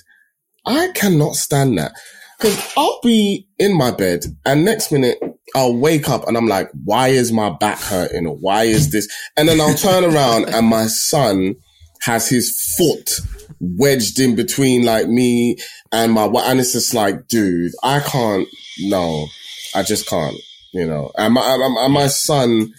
I 0.65 0.89
cannot 0.93 1.35
stand 1.35 1.77
that. 1.79 1.93
Cause 2.39 2.73
I'll 2.77 2.99
be 3.03 3.47
in 3.57 3.75
my 3.75 3.91
bed 3.91 4.23
and 4.45 4.63
next 4.63 4.93
minute 4.93 5.17
I'll 5.55 5.75
wake 5.75 6.07
up 6.07 6.27
and 6.27 6.37
I'm 6.37 6.47
like, 6.47 6.69
why 6.85 7.09
is 7.09 7.33
my 7.33 7.49
back 7.49 7.79
hurting? 7.79 8.25
Why 8.25 8.63
is 8.63 8.91
this? 8.91 9.09
And 9.35 9.49
then 9.49 9.59
I'll 9.59 9.73
turn 9.73 10.05
around 10.05 10.47
and 10.49 10.67
my 10.67 10.85
son 10.85 11.55
has 12.01 12.29
his 12.29 12.75
foot 12.77 13.19
wedged 13.59 14.19
in 14.19 14.35
between 14.35 14.85
like 14.85 15.07
me 15.07 15.57
and 15.91 16.11
my 16.11 16.25
wife. 16.25 16.45
And 16.47 16.59
it's 16.59 16.73
just 16.73 16.93
like, 16.93 17.27
dude, 17.27 17.71
I 17.83 17.99
can't, 17.99 18.47
no, 18.79 19.27
I 19.75 19.83
just 19.83 20.07
can't, 20.07 20.35
you 20.73 20.85
know, 20.85 21.11
and 21.17 21.33
my, 21.33 21.57
and 21.83 21.93
my- 21.93 22.07
son, 22.07 22.73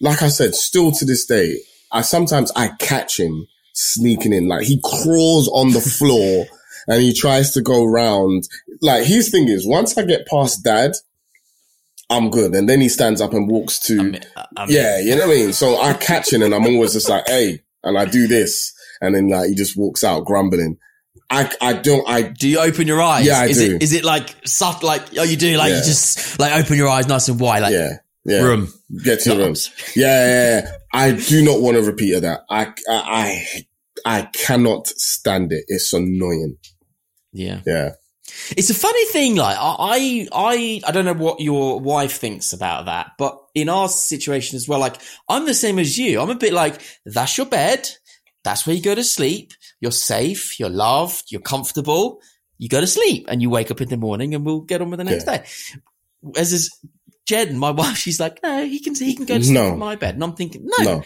like 0.00 0.22
I 0.22 0.28
said, 0.28 0.54
still 0.54 0.90
to 0.92 1.04
this 1.04 1.26
day, 1.26 1.58
I 1.92 2.02
sometimes 2.02 2.50
I 2.56 2.68
catch 2.78 3.20
him 3.20 3.46
sneaking 3.74 4.32
in, 4.32 4.48
like 4.48 4.64
he 4.64 4.80
crawls 4.82 5.48
on 5.48 5.72
the 5.72 5.80
floor 5.98 6.46
and 6.88 7.02
he 7.02 7.12
tries 7.12 7.52
to 7.52 7.60
go 7.62 7.84
round. 7.84 8.48
Like 8.80 9.04
his 9.04 9.30
thing 9.30 9.48
is, 9.48 9.66
once 9.66 9.96
I 9.96 10.04
get 10.04 10.26
past 10.26 10.64
dad, 10.64 10.92
I'm 12.10 12.30
good. 12.30 12.54
And 12.54 12.68
then 12.68 12.80
he 12.80 12.88
stands 12.88 13.20
up 13.20 13.32
and 13.32 13.48
walks 13.48 13.78
to, 13.86 13.98
I 13.98 14.02
mean, 14.02 14.20
I 14.56 14.66
mean, 14.66 14.76
yeah, 14.76 14.98
you 14.98 15.14
know 15.16 15.26
what 15.26 15.34
I 15.34 15.36
mean? 15.36 15.52
So 15.52 15.80
I 15.80 15.94
catch 15.94 16.32
him 16.32 16.42
and 16.42 16.54
I'm 16.54 16.66
always 16.66 16.92
just 16.92 17.08
like, 17.08 17.26
hey, 17.26 17.60
and 17.84 17.96
I 17.96 18.04
do 18.04 18.26
this. 18.26 18.74
And 19.02 19.14
then 19.14 19.28
like 19.28 19.50
he 19.50 19.54
just 19.54 19.76
walks 19.76 20.02
out 20.02 20.24
grumbling. 20.24 20.78
I, 21.28 21.50
I 21.60 21.72
don't, 21.74 22.08
I, 22.08 22.22
Do 22.22 22.48
you 22.48 22.58
open 22.58 22.86
your 22.86 23.00
eyes? 23.02 23.26
Yeah, 23.26 23.40
I 23.40 23.46
is 23.46 23.58
do. 23.58 23.76
It, 23.76 23.82
is 23.82 23.92
it 23.92 24.04
like 24.04 24.34
soft? 24.46 24.82
Like 24.82 25.02
oh, 25.18 25.22
you 25.22 25.36
do? 25.36 25.56
Like 25.56 25.70
Yeah. 25.70 25.78
you 25.78 25.84
just 25.84 26.38
like 26.38 26.52
open 26.54 26.76
your 26.76 26.88
eyes 26.88 27.08
nice 27.08 27.28
and 27.28 27.40
wide, 27.40 27.60
like 27.60 27.72
yeah, 27.72 27.98
yeah. 28.24 28.42
room. 28.42 28.72
Get 29.02 29.20
to 29.20 29.30
your 29.30 29.38
room. 29.38 29.54
Yeah, 29.96 30.26
yeah, 30.26 30.60
yeah. 30.60 30.72
I 30.92 31.12
do 31.12 31.42
not 31.42 31.60
want 31.60 31.76
a 31.76 31.82
repeat 31.82 32.14
of 32.14 32.22
that. 32.22 32.40
I, 32.50 32.66
I, 32.66 32.74
I, 32.86 33.66
I 34.04 34.22
cannot 34.32 34.88
stand 34.88 35.52
it. 35.52 35.64
It's 35.68 35.92
annoying. 35.92 36.58
Yeah. 37.32 37.60
Yeah. 37.66 37.92
It's 38.56 38.70
a 38.70 38.74
funny 38.74 39.04
thing, 39.06 39.36
like 39.36 39.56
I, 39.58 40.26
I, 40.32 40.80
I 40.86 40.90
don't 40.92 41.04
know 41.04 41.12
what 41.12 41.40
your 41.40 41.80
wife 41.80 42.18
thinks 42.18 42.52
about 42.52 42.86
that, 42.86 43.12
but 43.18 43.38
in 43.54 43.68
our 43.68 43.88
situation 43.88 44.56
as 44.56 44.66
well, 44.66 44.80
like 44.80 44.96
I'm 45.28 45.44
the 45.44 45.54
same 45.54 45.78
as 45.78 45.98
you. 45.98 46.20
I'm 46.20 46.30
a 46.30 46.34
bit 46.34 46.52
like 46.52 46.80
that's 47.04 47.36
your 47.36 47.46
bed, 47.46 47.88
that's 48.44 48.66
where 48.66 48.74
you 48.76 48.82
go 48.82 48.94
to 48.94 49.04
sleep. 49.04 49.52
You're 49.80 49.92
safe, 49.92 50.58
you're 50.58 50.68
loved, 50.68 51.30
you're 51.30 51.40
comfortable. 51.40 52.20
You 52.58 52.68
go 52.68 52.80
to 52.80 52.86
sleep 52.86 53.26
and 53.28 53.42
you 53.42 53.50
wake 53.50 53.70
up 53.70 53.80
in 53.80 53.88
the 53.88 53.96
morning, 53.96 54.34
and 54.34 54.44
we'll 54.44 54.60
get 54.60 54.80
on 54.80 54.90
with 54.90 54.98
the 54.98 55.04
next 55.04 55.24
day. 55.24 55.44
As 56.36 56.52
is 56.52 56.70
Jen, 57.26 57.58
my 57.58 57.70
wife, 57.80 57.96
she's 57.96 58.20
like, 58.20 58.40
no, 58.42 58.64
he 58.64 58.78
can, 58.80 58.94
he 58.94 59.14
can 59.14 59.24
go 59.26 59.38
to 59.38 59.44
sleep 59.44 59.54
No. 59.54 59.72
in 59.72 59.78
my 59.78 59.96
bed, 59.96 60.14
and 60.14 60.22
I'm 60.24 60.34
thinking, 60.34 60.64
no, 60.78 60.84
No. 60.84 61.02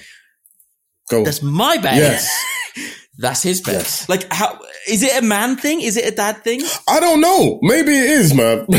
Go. 1.11 1.25
that's 1.25 1.43
my 1.43 1.77
bed. 1.79 1.97
Yes. 1.97 2.29
That's 3.19 3.43
his 3.43 3.63
bed. 3.63 3.73
Yes. 3.75 4.09
Like, 4.11 4.31
how 4.31 4.59
is 4.87 5.03
it 5.03 5.23
a 5.23 5.25
man 5.25 5.57
thing? 5.57 5.81
Is 5.81 5.97
it 5.97 6.07
a 6.13 6.15
dad 6.15 6.45
thing? 6.45 6.61
I 6.87 7.01
don't 7.01 7.21
know. 7.23 7.59
Maybe 7.63 7.93
it 7.97 8.11
is, 8.11 8.35
man. 8.35 8.67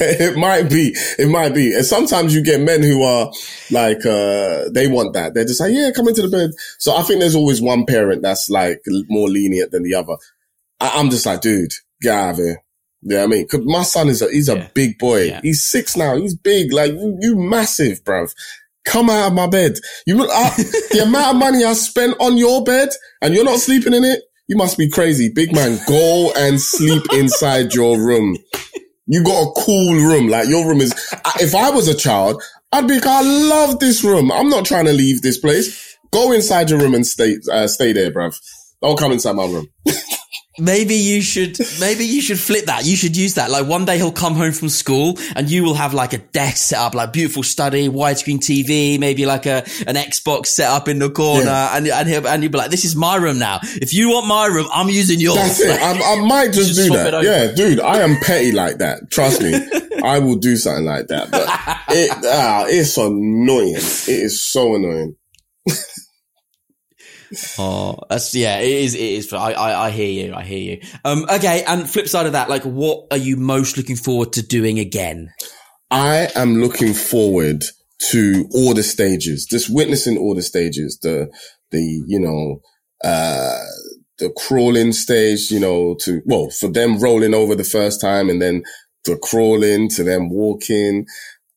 it 0.00 0.36
might 0.38 0.70
be. 0.70 0.94
It 1.18 1.28
might 1.28 1.54
be. 1.54 1.74
And 1.74 1.84
sometimes 1.84 2.34
you 2.34 2.42
get 2.42 2.60
men 2.60 2.82
who 2.82 3.02
are 3.02 3.30
like, 3.70 3.98
uh, 4.06 4.70
they 4.72 4.88
want 4.88 5.12
that. 5.14 5.32
They're 5.34 5.44
just 5.44 5.60
like, 5.60 5.72
yeah, 5.72 5.90
come 5.94 6.08
into 6.08 6.22
the 6.22 6.28
bed. 6.28 6.50
So 6.78 6.96
I 6.96 7.02
think 7.02 7.20
there's 7.20 7.34
always 7.34 7.60
one 7.60 7.84
parent 7.86 8.22
that's 8.22 8.48
like 8.48 8.80
more 9.08 9.28
lenient 9.28 9.70
than 9.72 9.82
the 9.82 9.94
other. 9.94 10.16
I- 10.80 10.92
I'm 10.98 11.10
just 11.10 11.26
like, 11.26 11.40
dude, 11.40 11.72
get 12.00 12.14
out 12.14 12.30
of 12.30 12.36
here. 12.38 12.62
Yeah, 13.02 13.22
I 13.22 13.26
mean, 13.28 13.46
Cause 13.46 13.60
my 13.64 13.82
son 13.82 14.08
is 14.08 14.22
a, 14.22 14.30
he's 14.30 14.48
a 14.48 14.56
Yeah. 14.56 14.68
big 14.74 14.98
boy. 14.98 15.24
Yeah. 15.24 15.40
He's 15.42 15.64
six 15.64 15.96
now. 15.96 16.16
He's 16.16 16.34
big. 16.36 16.72
Like 16.72 16.92
you, 16.92 17.16
you 17.20 17.36
massive, 17.36 18.02
bruv. 18.02 18.32
Come 18.88 19.10
out 19.10 19.28
of 19.28 19.32
my 19.34 19.46
bed. 19.46 19.78
You, 20.06 20.22
I, 20.22 20.50
the 20.90 21.04
amount 21.06 21.34
of 21.34 21.36
money 21.36 21.64
I 21.64 21.74
spent 21.74 22.16
on 22.20 22.36
your 22.38 22.64
bed 22.64 22.88
and 23.20 23.34
you're 23.34 23.44
not 23.44 23.60
sleeping 23.60 23.92
in 23.92 24.04
it. 24.04 24.22
You 24.48 24.56
must 24.56 24.78
be 24.78 24.88
crazy. 24.88 25.28
Big 25.28 25.54
man, 25.54 25.78
go 25.86 26.32
and 26.34 26.60
sleep 26.60 27.02
inside 27.12 27.74
your 27.74 27.98
room. 27.98 28.38
You 29.06 29.22
got 29.22 29.42
a 29.42 29.52
cool 29.60 29.94
room. 29.94 30.28
Like 30.28 30.48
your 30.48 30.66
room 30.66 30.80
is, 30.80 30.92
if 31.38 31.54
I 31.54 31.70
was 31.70 31.86
a 31.86 31.94
child, 31.94 32.42
I'd 32.72 32.88
be 32.88 32.94
like, 32.94 33.06
I 33.06 33.22
love 33.22 33.78
this 33.78 34.02
room. 34.02 34.32
I'm 34.32 34.48
not 34.48 34.64
trying 34.64 34.86
to 34.86 34.92
leave 34.92 35.20
this 35.20 35.38
place. 35.38 35.98
Go 36.10 36.32
inside 36.32 36.70
your 36.70 36.80
room 36.80 36.94
and 36.94 37.06
stay, 37.06 37.36
uh, 37.52 37.68
stay 37.68 37.92
there, 37.92 38.10
bruv. 38.10 38.38
Don't 38.80 38.98
come 38.98 39.12
inside 39.12 39.36
my 39.36 39.44
room. 39.44 39.68
Maybe 40.58 40.94
you 40.94 41.22
should, 41.22 41.58
maybe 41.80 42.04
you 42.04 42.20
should 42.20 42.38
flip 42.38 42.66
that. 42.66 42.84
You 42.84 42.96
should 42.96 43.16
use 43.16 43.34
that. 43.34 43.50
Like 43.50 43.66
one 43.66 43.84
day 43.84 43.96
he'll 43.96 44.12
come 44.12 44.34
home 44.34 44.52
from 44.52 44.68
school 44.68 45.18
and 45.36 45.50
you 45.50 45.62
will 45.64 45.74
have 45.74 45.94
like 45.94 46.12
a 46.12 46.18
desk 46.18 46.68
set 46.68 46.78
up, 46.78 46.94
like 46.94 47.12
beautiful 47.12 47.42
study, 47.42 47.88
widescreen 47.88 48.38
TV, 48.38 48.98
maybe 48.98 49.26
like 49.26 49.46
a, 49.46 49.64
an 49.86 49.96
Xbox 49.96 50.46
set 50.46 50.68
up 50.68 50.88
in 50.88 50.98
the 50.98 51.10
corner. 51.10 51.44
Yeah. 51.44 51.76
And, 51.76 51.86
and 51.88 52.08
he'll, 52.08 52.26
and 52.26 52.42
you'll 52.42 52.52
be 52.52 52.58
like, 52.58 52.70
this 52.70 52.84
is 52.84 52.96
my 52.96 53.16
room 53.16 53.38
now. 53.38 53.60
If 53.62 53.92
you 53.94 54.10
want 54.10 54.26
my 54.26 54.46
room, 54.46 54.66
I'm 54.72 54.88
using 54.88 55.20
yours. 55.20 55.36
That's 55.36 55.60
it. 55.60 55.80
I, 55.80 56.14
I 56.14 56.26
might 56.26 56.52
just 56.52 56.74
Just 56.74 56.88
do 56.88 56.96
that. 56.96 57.22
Yeah, 57.22 57.52
dude, 57.52 57.80
I 57.80 58.00
am 58.00 58.16
petty 58.22 58.52
like 58.52 58.78
that. 58.78 59.10
Trust 59.10 59.42
me. 59.42 59.54
I 60.02 60.18
will 60.18 60.36
do 60.36 60.56
something 60.56 60.84
like 60.84 61.08
that. 61.08 61.30
But 61.30 61.42
it, 61.88 62.10
ah, 62.24 62.64
it's 62.68 62.96
annoying. 62.96 63.74
It 63.76 64.08
is 64.08 64.44
so 64.44 64.74
annoying. 64.74 65.16
Oh, 67.58 67.98
that's 68.08 68.34
yeah. 68.34 68.58
It 68.58 68.70
is. 68.70 68.94
It 68.94 69.00
is. 69.00 69.32
I, 69.32 69.52
I 69.52 69.86
I 69.86 69.90
hear 69.90 70.26
you. 70.26 70.34
I 70.34 70.44
hear 70.44 70.58
you. 70.76 70.80
Um. 71.04 71.24
Okay. 71.28 71.62
And 71.66 71.88
flip 71.88 72.08
side 72.08 72.26
of 72.26 72.32
that, 72.32 72.48
like, 72.48 72.62
what 72.62 73.06
are 73.10 73.18
you 73.18 73.36
most 73.36 73.76
looking 73.76 73.96
forward 73.96 74.32
to 74.34 74.42
doing 74.42 74.78
again? 74.78 75.30
I 75.90 76.28
am 76.34 76.56
looking 76.56 76.92
forward 76.92 77.64
to 78.10 78.48
all 78.52 78.74
the 78.74 78.82
stages, 78.82 79.46
just 79.46 79.72
witnessing 79.72 80.18
all 80.18 80.34
the 80.34 80.42
stages, 80.42 80.98
the, 81.02 81.30
the, 81.70 82.02
you 82.06 82.20
know, 82.20 82.60
uh, 83.02 83.58
the 84.18 84.30
crawling 84.36 84.92
stage, 84.92 85.50
you 85.50 85.60
know, 85.60 85.96
to, 86.00 86.20
well, 86.26 86.50
for 86.50 86.68
them 86.68 86.98
rolling 86.98 87.34
over 87.34 87.54
the 87.54 87.64
first 87.64 88.00
time 88.00 88.28
and 88.28 88.40
then 88.40 88.62
the 89.04 89.16
crawling 89.16 89.88
to 89.88 90.02
them 90.02 90.30
walking. 90.30 91.06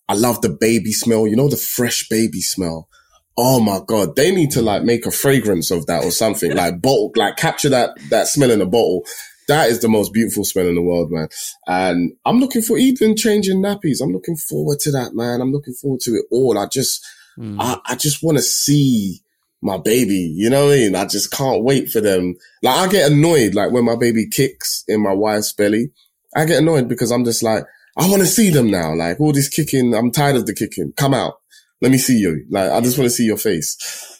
I 0.07 0.13
love 0.13 0.41
the 0.41 0.49
baby 0.49 0.91
smell, 0.91 1.27
you 1.27 1.35
know, 1.35 1.49
the 1.49 1.57
fresh 1.57 2.07
baby 2.09 2.41
smell. 2.41 2.87
Oh 3.37 3.59
my 3.59 3.79
God. 3.85 4.15
They 4.15 4.33
need 4.33 4.51
to 4.51 4.61
like 4.61 4.83
make 4.83 5.05
a 5.05 5.11
fragrance 5.11 5.71
of 5.71 5.85
that 5.87 6.03
or 6.03 6.11
something 6.11 6.55
like 6.55 6.81
bottle, 6.81 7.11
like 7.15 7.37
capture 7.37 7.69
that, 7.69 7.91
that 8.09 8.27
smell 8.27 8.51
in 8.51 8.61
a 8.61 8.65
bottle. 8.65 9.05
That 9.47 9.69
is 9.69 9.81
the 9.81 9.89
most 9.89 10.13
beautiful 10.13 10.45
smell 10.45 10.67
in 10.67 10.75
the 10.75 10.81
world, 10.81 11.11
man. 11.11 11.27
And 11.67 12.13
I'm 12.25 12.39
looking 12.39 12.61
for 12.61 12.77
even 12.77 13.15
changing 13.15 13.61
nappies. 13.61 14.01
I'm 14.01 14.13
looking 14.13 14.35
forward 14.35 14.79
to 14.79 14.91
that, 14.91 15.13
man. 15.15 15.41
I'm 15.41 15.51
looking 15.51 15.73
forward 15.73 15.99
to 16.01 16.11
it 16.11 16.25
all. 16.31 16.57
I 16.57 16.67
just, 16.67 17.05
hmm. 17.35 17.59
I, 17.59 17.79
I 17.85 17.95
just 17.95 18.23
want 18.23 18.37
to 18.37 18.43
see 18.43 19.21
my 19.61 19.77
baby. 19.77 20.31
You 20.35 20.49
know 20.49 20.67
what 20.67 20.73
I 20.73 20.77
mean? 20.77 20.95
I 20.95 21.05
just 21.05 21.31
can't 21.31 21.63
wait 21.63 21.89
for 21.89 22.01
them. 22.01 22.35
Like 22.63 22.77
I 22.77 22.91
get 22.91 23.11
annoyed, 23.11 23.55
like 23.55 23.71
when 23.71 23.85
my 23.85 23.95
baby 23.95 24.27
kicks 24.27 24.83
in 24.87 25.01
my 25.01 25.13
wife's 25.13 25.53
belly, 25.53 25.91
I 26.35 26.45
get 26.45 26.59
annoyed 26.59 26.87
because 26.87 27.11
I'm 27.11 27.25
just 27.25 27.43
like, 27.43 27.63
I 27.97 28.09
want 28.09 28.21
to 28.21 28.27
see 28.27 28.49
them 28.49 28.71
now. 28.71 28.93
Like 28.95 29.19
all 29.19 29.33
this 29.33 29.49
kicking, 29.49 29.93
I'm 29.93 30.11
tired 30.11 30.37
of 30.37 30.45
the 30.45 30.53
kicking. 30.53 30.93
Come 30.95 31.13
out. 31.13 31.40
Let 31.81 31.91
me 31.91 31.97
see 31.97 32.17
you. 32.17 32.45
Like 32.49 32.71
I 32.71 32.79
just 32.81 32.97
want 32.97 33.05
to 33.09 33.15
see 33.15 33.25
your 33.25 33.37
face. 33.37 33.77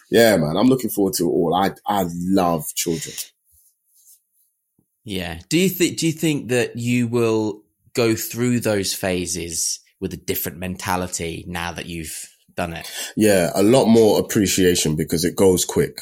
Yeah, 0.10 0.36
man. 0.38 0.58
I'm 0.58 0.68
looking 0.68 0.90
forward 0.90 1.14
to 1.16 1.24
it 1.24 1.32
all. 1.32 1.54
I, 1.56 1.72
I 1.86 2.06
love 2.12 2.66
children. 2.76 3.14
Yeah. 5.04 5.40
Do 5.50 5.58
you 5.58 5.70
think? 5.70 5.98
Do 5.98 6.06
you 6.06 6.12
think 6.12 6.50
that 6.50 6.76
you 6.76 7.08
will 7.08 7.64
go 7.94 8.16
through 8.16 8.60
those 8.60 8.94
phases 8.94 9.80
with 10.00 10.14
a 10.14 10.18
different 10.18 10.58
mentality 10.58 11.44
now 11.48 11.72
that 11.72 11.86
you've 11.86 12.30
done 12.56 12.74
it? 12.74 12.92
Yeah, 13.16 13.52
a 13.56 13.64
lot 13.64 13.86
more 13.86 14.20
appreciation 14.20 14.96
because 14.96 15.26
it 15.26 15.36
goes 15.36 15.66
quick. 15.66 16.00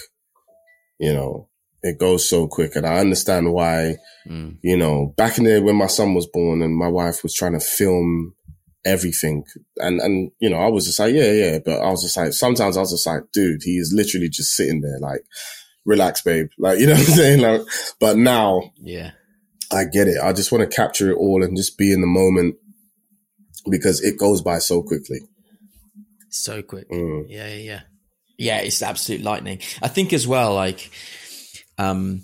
You 1.00 1.14
know, 1.14 1.50
it 1.82 1.98
goes 2.00 2.28
so 2.30 2.48
quick. 2.48 2.76
And 2.76 2.86
I 2.86 3.00
understand 3.00 3.54
why, 3.54 3.96
Mm. 4.28 4.58
you 4.62 4.76
know, 4.76 5.14
back 5.18 5.38
in 5.38 5.46
the 5.46 5.52
day 5.52 5.60
when 5.60 5.78
my 5.78 5.88
son 5.88 6.14
was 6.14 6.28
born 6.28 6.62
and 6.62 6.76
my 6.76 6.90
wife 6.90 7.24
was 7.24 7.34
trying 7.34 7.54
to 7.54 7.66
film 7.66 8.36
everything. 8.86 9.44
And, 9.78 10.00
and, 10.00 10.32
you 10.40 10.50
know, 10.50 10.58
I 10.58 10.68
was 10.68 10.86
just 10.86 11.00
like, 11.00 11.14
yeah, 11.14 11.32
yeah. 11.32 11.60
But 11.64 11.80
I 11.82 11.90
was 11.90 12.04
just 12.04 12.18
like, 12.18 12.34
sometimes 12.34 12.78
I 12.78 12.82
was 12.82 12.92
just 12.92 13.06
like, 13.08 13.24
dude, 13.34 13.62
he 13.64 13.78
is 13.78 13.94
literally 13.96 14.30
just 14.30 14.56
sitting 14.56 14.82
there 14.82 15.00
like, 15.00 15.22
relax, 15.86 16.22
babe. 16.22 16.48
Like, 16.58 16.80
you 16.80 16.88
know 16.88 16.94
what 16.94 17.08
I'm 17.10 17.16
saying? 17.16 17.42
Like, 17.42 17.62
but 18.00 18.18
now 18.18 18.72
Yeah. 18.78 19.12
I 19.72 19.86
get 19.86 20.08
it. 20.08 20.18
I 20.22 20.34
just 20.34 20.52
want 20.52 20.70
to 20.70 20.76
capture 20.76 21.12
it 21.12 21.18
all 21.18 21.44
and 21.44 21.56
just 21.56 21.78
be 21.78 21.92
in 21.94 22.02
the 22.02 22.08
moment 22.08 22.56
because 23.70 24.02
it 24.02 24.18
goes 24.18 24.42
by 24.42 24.58
so 24.60 24.82
quickly. 24.82 25.20
So 26.30 26.62
quick. 26.62 26.90
Mm. 26.90 27.26
Yeah, 27.28 27.48
yeah, 27.48 27.56
yeah. 27.56 27.82
Yeah, 28.38 28.58
it's 28.62 28.82
absolute 28.82 29.22
lightning. 29.22 29.60
I 29.82 29.90
think 29.90 30.14
as 30.14 30.26
well, 30.26 30.54
like, 30.56 30.90
um, 31.78 32.22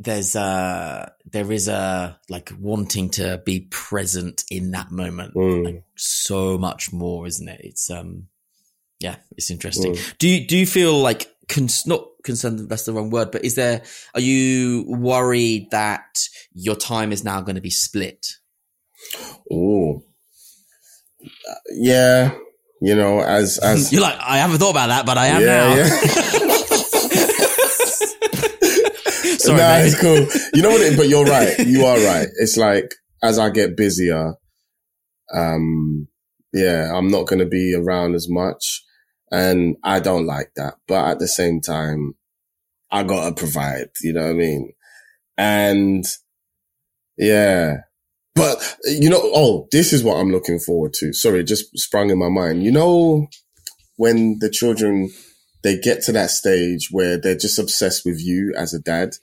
there's 0.00 0.34
a 0.34 1.12
there 1.30 1.50
is 1.52 1.68
a 1.68 2.18
like 2.28 2.50
wanting 2.58 3.10
to 3.10 3.40
be 3.44 3.60
present 3.70 4.44
in 4.50 4.72
that 4.72 4.90
moment 4.90 5.34
Mm. 5.34 5.64
like 5.64 5.84
so 5.96 6.58
much 6.58 6.92
more 6.92 7.26
isn't 7.26 7.48
it 7.48 7.60
it's 7.62 7.88
um 7.90 8.26
yeah 8.98 9.16
it's 9.36 9.50
interesting 9.50 9.92
Mm. 9.94 10.18
do 10.18 10.28
you 10.28 10.46
do 10.46 10.56
you 10.56 10.66
feel 10.66 10.98
like 10.98 11.28
cons- 11.48 11.86
not 11.86 12.06
concerned 12.24 12.68
that's 12.68 12.84
the 12.84 12.92
wrong 12.92 13.10
word 13.10 13.30
but 13.30 13.44
is 13.44 13.54
there 13.54 13.82
are 14.14 14.20
you 14.20 14.84
worried 14.88 15.70
that 15.70 16.26
your 16.54 16.74
time 16.76 17.12
is 17.12 17.22
now 17.22 17.40
going 17.40 17.56
to 17.56 17.60
be 17.62 17.70
split 17.70 18.26
Oh, 19.50 20.02
yeah. 21.70 22.34
You 22.80 22.94
know, 22.96 23.20
as 23.20 23.58
as 23.58 23.92
you're 23.92 24.02
like 24.02 24.18
i 24.18 24.38
haven't 24.38 24.58
thought 24.58 24.70
about 24.70 24.88
that 24.88 25.06
but 25.06 25.16
i 25.18 25.26
am 25.28 25.40
yeah, 25.40 25.46
now 25.46 25.74
yeah. 25.74 26.53
sorry 29.44 29.58
nah, 29.58 29.78
mate. 29.78 29.86
it's 29.86 30.00
cool. 30.00 30.42
You 30.54 30.62
know 30.62 30.70
what? 30.70 30.80
It, 30.80 30.96
but 30.96 31.08
you're 31.08 31.24
right. 31.24 31.58
You 31.58 31.84
are 31.84 31.96
right. 32.06 32.28
It's 32.36 32.56
like 32.56 32.94
as 33.22 33.38
I 33.38 33.50
get 33.50 33.76
busier, 33.76 34.34
um, 35.32 36.08
yeah, 36.52 36.92
I'm 36.94 37.08
not 37.08 37.26
going 37.26 37.40
to 37.40 37.46
be 37.46 37.74
around 37.74 38.14
as 38.14 38.28
much, 38.28 38.84
and 39.30 39.76
I 39.82 40.00
don't 40.00 40.26
like 40.26 40.52
that. 40.56 40.74
But 40.86 41.06
at 41.06 41.18
the 41.18 41.28
same 41.28 41.60
time, 41.60 42.14
I 42.90 43.02
gotta 43.02 43.34
provide. 43.34 43.88
You 44.02 44.12
know 44.12 44.22
what 44.22 44.30
I 44.30 44.34
mean? 44.34 44.72
And 45.36 46.04
yeah. 47.16 47.78
But 48.34 48.76
you 48.84 49.10
know, 49.10 49.20
oh, 49.22 49.68
this 49.72 49.92
is 49.92 50.02
what 50.02 50.16
I'm 50.16 50.30
looking 50.30 50.58
forward 50.58 50.92
to. 50.94 51.12
Sorry, 51.12 51.40
it 51.40 51.44
just 51.44 51.76
sprung 51.78 52.10
in 52.10 52.18
my 52.18 52.28
mind. 52.28 52.64
You 52.64 52.72
know, 52.72 53.28
when 53.96 54.38
the 54.40 54.50
children 54.50 55.10
they 55.62 55.78
get 55.78 56.02
to 56.02 56.12
that 56.12 56.30
stage 56.30 56.88
where 56.90 57.18
they're 57.18 57.36
just 57.36 57.58
obsessed 57.58 58.04
with 58.04 58.20
you 58.20 58.52
as 58.56 58.74
a 58.74 58.78
dad, 58.78 59.14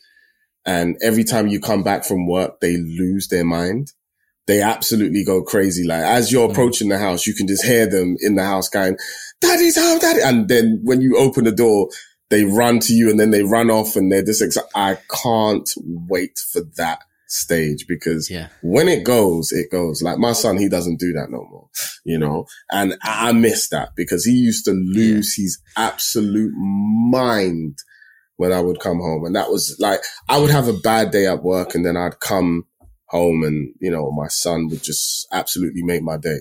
and 0.65 0.97
every 1.01 1.23
time 1.23 1.47
you 1.47 1.59
come 1.59 1.83
back 1.83 2.05
from 2.05 2.27
work, 2.27 2.59
they 2.59 2.77
lose 2.77 3.27
their 3.27 3.45
mind. 3.45 3.91
They 4.47 4.61
absolutely 4.61 5.23
go 5.23 5.43
crazy. 5.43 5.85
Like 5.85 6.03
as 6.03 6.31
you're 6.31 6.47
mm. 6.47 6.51
approaching 6.51 6.89
the 6.89 6.97
house, 6.97 7.25
you 7.25 7.33
can 7.33 7.47
just 7.47 7.65
hear 7.65 7.85
them 7.85 8.17
in 8.19 8.35
the 8.35 8.43
house 8.43 8.69
going, 8.69 8.97
"Daddy's 9.39 9.77
home, 9.77 9.99
daddy!" 9.99 10.21
And 10.21 10.47
then 10.47 10.81
when 10.83 11.01
you 11.01 11.17
open 11.17 11.45
the 11.45 11.51
door, 11.51 11.89
they 12.29 12.45
run 12.45 12.79
to 12.81 12.93
you 12.93 13.09
and 13.09 13.19
then 13.19 13.31
they 13.31 13.43
run 13.43 13.69
off 13.69 13.95
and 13.95 14.11
they're 14.11 14.23
just. 14.23 14.41
Ex- 14.41 14.57
I 14.75 14.97
can't 15.09 15.69
wait 15.77 16.39
for 16.51 16.61
that 16.77 16.99
stage 17.27 17.85
because 17.87 18.29
yeah 18.29 18.47
when 18.61 18.87
it 18.87 19.05
goes, 19.05 19.51
it 19.51 19.71
goes. 19.71 20.01
Like 20.01 20.17
my 20.17 20.33
son, 20.33 20.57
he 20.57 20.67
doesn't 20.67 20.99
do 20.99 21.13
that 21.13 21.29
no 21.29 21.45
more, 21.49 21.69
you 22.03 22.17
know, 22.17 22.45
and 22.71 22.97
I 23.03 23.29
I 23.29 23.31
miss 23.31 23.69
that 23.69 23.89
because 23.95 24.25
he 24.25 24.33
used 24.33 24.65
to 24.65 24.71
lose 24.71 25.35
his 25.35 25.61
absolute 25.77 26.53
mind 26.55 27.77
when 28.41 28.51
I 28.51 28.59
would 28.59 28.79
come 28.79 28.97
home. 28.97 29.23
And 29.23 29.35
that 29.35 29.51
was 29.51 29.77
like, 29.79 30.01
I 30.27 30.39
would 30.39 30.49
have 30.49 30.67
a 30.67 30.73
bad 30.73 31.11
day 31.11 31.27
at 31.27 31.43
work 31.43 31.75
and 31.75 31.85
then 31.85 31.95
I'd 31.95 32.19
come 32.19 32.65
home 33.05 33.43
and, 33.43 33.71
you 33.79 33.91
know, 33.91 34.09
my 34.09 34.29
son 34.29 34.67
would 34.69 34.81
just 34.81 35.27
absolutely 35.31 35.83
make 35.83 36.01
my 36.01 36.17
day. 36.17 36.39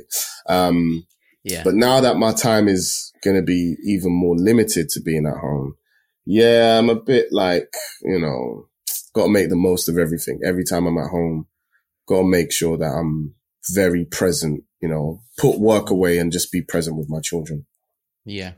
Um, 0.48 1.06
yeah 1.44 1.62
but 1.62 1.74
now 1.74 2.00
that 2.00 2.16
my 2.16 2.32
time 2.32 2.68
is 2.68 3.12
going 3.22 3.36
to 3.36 3.42
be 3.42 3.76
even 3.84 4.12
more 4.12 4.34
limited 4.34 4.88
to 4.90 5.00
being 5.00 5.26
at 5.26 5.36
home, 5.36 5.74
yeah, 6.24 6.78
I'm 6.78 6.88
a 6.88 6.94
bit 6.94 7.26
like, 7.32 7.74
you 8.00 8.18
know, 8.18 8.68
got 9.14 9.24
to 9.24 9.30
make 9.30 9.50
the 9.50 9.56
most 9.56 9.86
of 9.86 9.98
everything. 9.98 10.40
Every 10.42 10.64
time 10.64 10.86
I'm 10.86 10.96
at 10.96 11.10
home, 11.10 11.48
got 12.06 12.22
to 12.22 12.24
make 12.24 12.50
sure 12.50 12.78
that 12.78 12.94
I'm 12.98 13.34
very 13.72 14.06
present, 14.06 14.64
you 14.80 14.88
know, 14.88 15.20
put 15.36 15.60
work 15.60 15.90
away 15.90 16.16
and 16.16 16.32
just 16.32 16.50
be 16.50 16.62
present 16.62 16.96
with 16.96 17.10
my 17.10 17.20
children. 17.20 17.66
Yeah. 18.24 18.52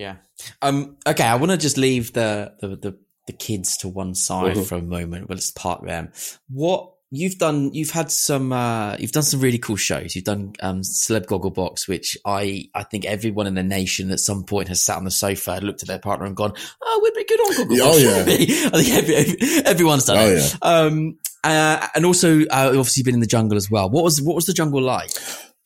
Yeah. 0.00 0.16
Um, 0.62 0.96
okay. 1.06 1.24
I 1.24 1.34
want 1.36 1.50
to 1.52 1.58
just 1.58 1.76
leave 1.76 2.12
the, 2.14 2.54
the, 2.60 2.68
the, 2.68 2.98
the 3.26 3.32
kids 3.34 3.76
to 3.78 3.88
one 3.88 4.14
side 4.14 4.56
Mhm. 4.56 4.66
for 4.66 4.76
a 4.76 4.82
moment. 4.82 5.28
Well, 5.28 5.36
let's 5.36 5.50
park 5.50 5.84
them. 5.84 6.10
What 6.48 6.90
you've 7.10 7.36
done, 7.38 7.74
you've 7.74 7.90
had 7.90 8.10
some, 8.10 8.52
uh, 8.52 8.96
you've 8.98 9.12
done 9.12 9.22
some 9.24 9.40
really 9.40 9.58
cool 9.58 9.76
shows. 9.76 10.14
You've 10.14 10.24
done, 10.24 10.54
um, 10.60 10.80
Celeb 10.80 11.26
Gogglebox, 11.26 11.86
which 11.88 12.16
I, 12.24 12.70
I 12.74 12.84
think 12.84 13.04
everyone 13.04 13.46
in 13.46 13.54
the 13.54 13.62
nation 13.62 14.10
at 14.10 14.20
some 14.20 14.44
point 14.44 14.68
has 14.68 14.80
sat 14.80 14.96
on 14.96 15.04
the 15.04 15.10
sofa, 15.10 15.58
looked 15.62 15.82
at 15.82 15.88
their 15.88 15.98
partner 15.98 16.24
and 16.26 16.34
gone, 16.36 16.54
Oh, 16.82 17.00
we'd 17.02 17.14
be 17.14 17.24
good 17.28 17.40
on 17.40 17.54
Gogglebox. 17.54 17.80
Oh, 17.82 17.98
yeah. 17.98 18.70
I 18.72 18.82
think 18.82 18.90
every, 18.94 19.14
every- 19.16 19.64
everyone's 19.66 20.04
done 20.06 20.16
Oh, 20.18 20.30
it. 20.30 20.56
yeah. 20.62 20.68
Um, 20.68 21.18
uh, 21.44 21.86
and 21.94 22.06
also, 22.06 22.40
uh, 22.42 22.68
obviously 22.68 23.02
been 23.02 23.14
in 23.14 23.20
the 23.20 23.26
jungle 23.26 23.56
as 23.58 23.70
well. 23.70 23.90
What 23.90 24.04
was, 24.04 24.22
what 24.22 24.34
was 24.36 24.46
the 24.46 24.52
jungle 24.54 24.80
like? 24.82 25.10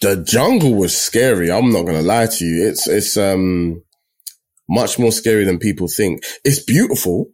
The 0.00 0.16
jungle 0.16 0.74
was 0.74 0.96
scary. 0.96 1.50
I'm 1.52 1.70
not 1.72 1.82
going 1.82 1.96
to 1.96 2.02
lie 2.02 2.26
to 2.26 2.44
you. 2.44 2.66
It's, 2.68 2.88
it's, 2.88 3.16
um, 3.16 3.82
much 4.68 4.98
more 4.98 5.12
scary 5.12 5.44
than 5.44 5.59
people 5.59 5.88
think. 5.88 6.22
It's 6.44 6.62
beautiful. 6.62 7.31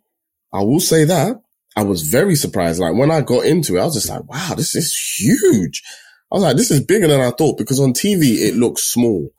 I 0.52 0.60
will 0.60 0.80
say 0.80 1.04
that. 1.04 1.36
I 1.76 1.84
was 1.84 2.02
very 2.02 2.34
surprised. 2.34 2.80
Like 2.80 2.94
when 2.94 3.10
I 3.10 3.20
got 3.20 3.44
into 3.44 3.76
it, 3.76 3.80
I 3.80 3.84
was 3.84 3.94
just 3.94 4.08
like, 4.08 4.28
wow, 4.28 4.54
this 4.56 4.74
is 4.74 4.94
huge. 5.18 5.82
I 6.30 6.36
was 6.36 6.42
like, 6.42 6.56
this 6.56 6.70
is 6.70 6.84
bigger 6.84 7.08
than 7.08 7.20
I 7.20 7.30
thought 7.30 7.58
because 7.58 7.80
on 7.80 7.92
TV 7.92 8.40
it 8.40 8.56
looks 8.56 8.82
small. 8.82 9.30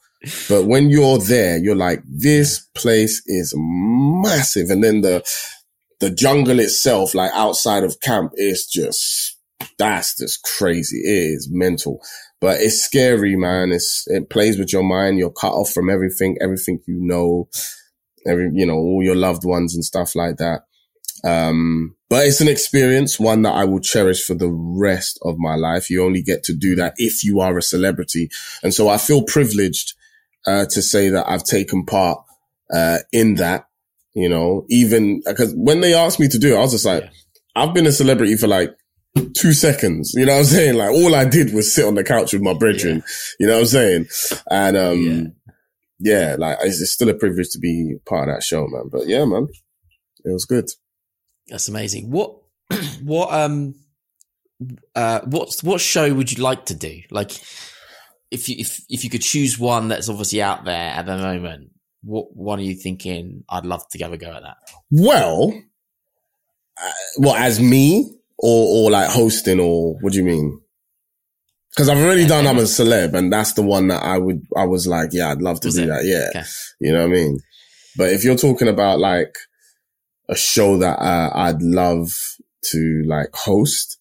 But 0.48 0.66
when 0.66 0.90
you're 0.90 1.18
there, 1.18 1.58
you're 1.58 1.76
like, 1.76 2.04
this 2.08 2.60
place 2.76 3.24
is 3.26 3.54
massive. 3.56 4.70
And 4.70 4.84
then 4.84 5.02
the, 5.02 5.24
the 6.00 6.12
jungle 6.12 6.60
itself, 6.60 7.16
like 7.16 7.32
outside 7.34 7.84
of 7.84 8.00
camp, 8.02 8.34
is 8.36 8.68
just, 8.68 9.38
that's 9.78 10.18
just 10.18 10.44
crazy. 10.44 10.98
It 10.98 11.36
is 11.36 11.50
mental, 11.52 12.02
but 12.40 12.62
it's 12.62 12.82
scary, 12.82 13.36
man. 13.36 13.72
It's, 13.72 14.06
it 14.08 14.30
plays 14.30 14.60
with 14.60 14.72
your 14.72 14.84
mind. 14.84 15.18
You're 15.18 15.32
cut 15.32 15.54
off 15.54 15.72
from 15.72 15.90
everything, 15.90 16.38
everything 16.40 16.80
you 16.88 17.00
know, 17.00 17.50
every, 18.28 18.50
you 18.54 18.66
know, 18.66 18.76
all 18.76 19.02
your 19.04 19.16
loved 19.16 19.46
ones 19.46 19.76
and 19.76 19.84
stuff 19.84 20.16
like 20.16 20.38
that. 20.38 20.62
Um, 21.24 21.96
but 22.10 22.26
it's 22.26 22.42
an 22.42 22.48
experience, 22.48 23.20
one 23.20 23.44
that 23.44 23.54
I 23.54 23.64
will 23.64 23.80
cherish 23.80 24.24
for 24.24 24.34
the 24.34 24.50
rest 24.50 25.20
of 25.24 25.38
my 25.38 25.56
life. 25.56 25.90
You 25.90 26.04
only 26.04 26.22
get 26.22 26.44
to 26.46 26.54
do 26.54 26.76
that 26.76 26.96
if 26.98 27.24
you 27.24 27.40
are 27.40 27.58
a 27.58 27.62
celebrity. 27.62 28.30
And 28.64 28.74
so 28.74 28.90
I 28.90 28.98
feel 28.98 29.24
privileged, 29.24 29.94
uh, 30.48 30.66
to 30.72 30.82
say 30.82 31.10
that 31.10 31.30
I've 31.30 31.44
taken 31.44 31.86
part, 31.86 32.20
uh, 32.74 33.00
in 33.12 33.36
that, 33.36 33.68
you 34.14 34.28
know, 34.28 34.66
even 34.68 35.22
because 35.26 35.54
when 35.56 35.82
they 35.82 35.94
asked 35.94 36.20
me 36.20 36.28
to 36.28 36.40
do 36.40 36.54
it, 36.54 36.58
I 36.58 36.62
was 36.62 36.72
just 36.72 36.86
like, 36.86 37.04
yeah. 37.04 37.10
I've 37.56 37.74
been 37.74 37.86
a 37.86 37.92
celebrity 37.92 38.36
for 38.36 38.48
like 38.48 38.76
two 39.36 39.54
seconds. 39.54 40.14
You 40.16 40.26
know 40.26 40.34
what 40.34 40.40
I'm 40.40 40.46
saying? 40.46 40.76
Like 40.78 40.90
all 40.90 41.14
I 41.14 41.26
did 41.26 41.54
was 41.54 41.74
sit 41.74 41.86
on 41.86 41.96
the 41.96 42.04
couch 42.04 42.34
with 42.34 42.42
my 42.42 42.54
brethren. 42.54 42.98
Yeah. 42.98 43.04
You 43.40 43.48
know 43.48 43.54
what 43.54 43.62
I'm 43.62 43.68
saying? 43.68 44.06
And, 44.50 44.78
um, 44.78 45.00
yeah. 45.00 45.24
Yeah, 46.02 46.36
like 46.38 46.58
it's 46.62 46.92
still 46.92 47.10
a 47.10 47.14
privilege 47.14 47.50
to 47.52 47.60
be 47.60 47.98
part 48.06 48.30
of 48.30 48.36
that 48.36 48.44
show, 48.44 48.68
man. 48.68 48.90
But 48.92 49.08
yeah, 49.08 49.26
man, 49.26 49.48
it 50.26 50.32
was 50.32 50.46
good. 50.46 50.70
That's 51.48 51.68
amazing. 51.68 52.10
What, 52.10 52.36
what, 53.04 53.34
um, 53.34 53.76
uh, 54.96 55.22
what, 55.22 55.56
what 55.64 55.82
show 55.82 56.14
would 56.14 56.32
you 56.32 56.44
like 56.44 56.66
to 56.68 56.76
do? 56.76 57.02
Like, 57.12 57.32
if 58.32 58.48
you, 58.48 58.56
if, 58.60 58.82
if 58.90 59.04
you 59.04 59.10
could 59.10 59.22
choose 59.22 59.60
one 59.60 59.90
that's 59.90 60.10
obviously 60.10 60.42
out 60.42 60.66
there 60.66 60.92
at 60.92 61.06
the 61.06 61.18
moment, 61.18 61.72
what 62.04 62.36
one 62.36 62.60
are 62.60 62.64
you 62.64 62.76
thinking? 62.76 63.44
I'd 63.50 63.66
love 63.66 63.88
to 63.90 64.00
have 64.00 64.14
a 64.14 64.18
go 64.18 64.32
at 64.32 64.44
that. 64.44 64.58
Well, 64.90 65.54
uh, 66.82 66.92
well, 67.18 67.36
as 67.36 67.60
me 67.60 68.12
or, 68.38 68.88
or 68.88 68.92
like 68.92 69.10
hosting 69.10 69.60
or 69.60 69.96
what 70.02 70.14
do 70.14 70.20
you 70.20 70.26
mean? 70.26 70.62
Cause 71.78 71.88
I've 71.88 72.04
already 72.04 72.28
done 72.28 72.48
I'm 72.48 72.58
a 72.58 72.64
celeb 72.64 73.14
and 73.14 73.32
that's 73.32 73.54
the 73.54 73.62
one 73.62 73.88
that 73.88 74.04
I 74.04 74.18
would, 74.18 74.46
I 74.58 74.66
was 74.66 74.88
like, 74.88 75.10
yeah, 75.14 75.32
I'd 75.32 75.42
love 75.42 75.62
to 75.62 75.70
was 75.70 75.76
do 75.76 75.84
it? 75.84 75.88
that. 75.88 76.04
Yeah. 76.04 76.28
Okay. 76.30 76.48
You 76.82 76.92
know 76.92 77.08
what 77.08 77.14
I 77.14 77.16
mean? 77.16 77.40
But 77.96 78.10
if 78.12 78.24
you're 78.24 78.36
talking 78.36 78.68
about 78.68 79.00
like, 79.00 79.36
a 80.32 80.36
show 80.36 80.78
that 80.78 80.98
uh, 80.98 81.30
I'd 81.34 81.62
love 81.62 82.10
to 82.64 83.04
like 83.06 83.30
host. 83.34 84.00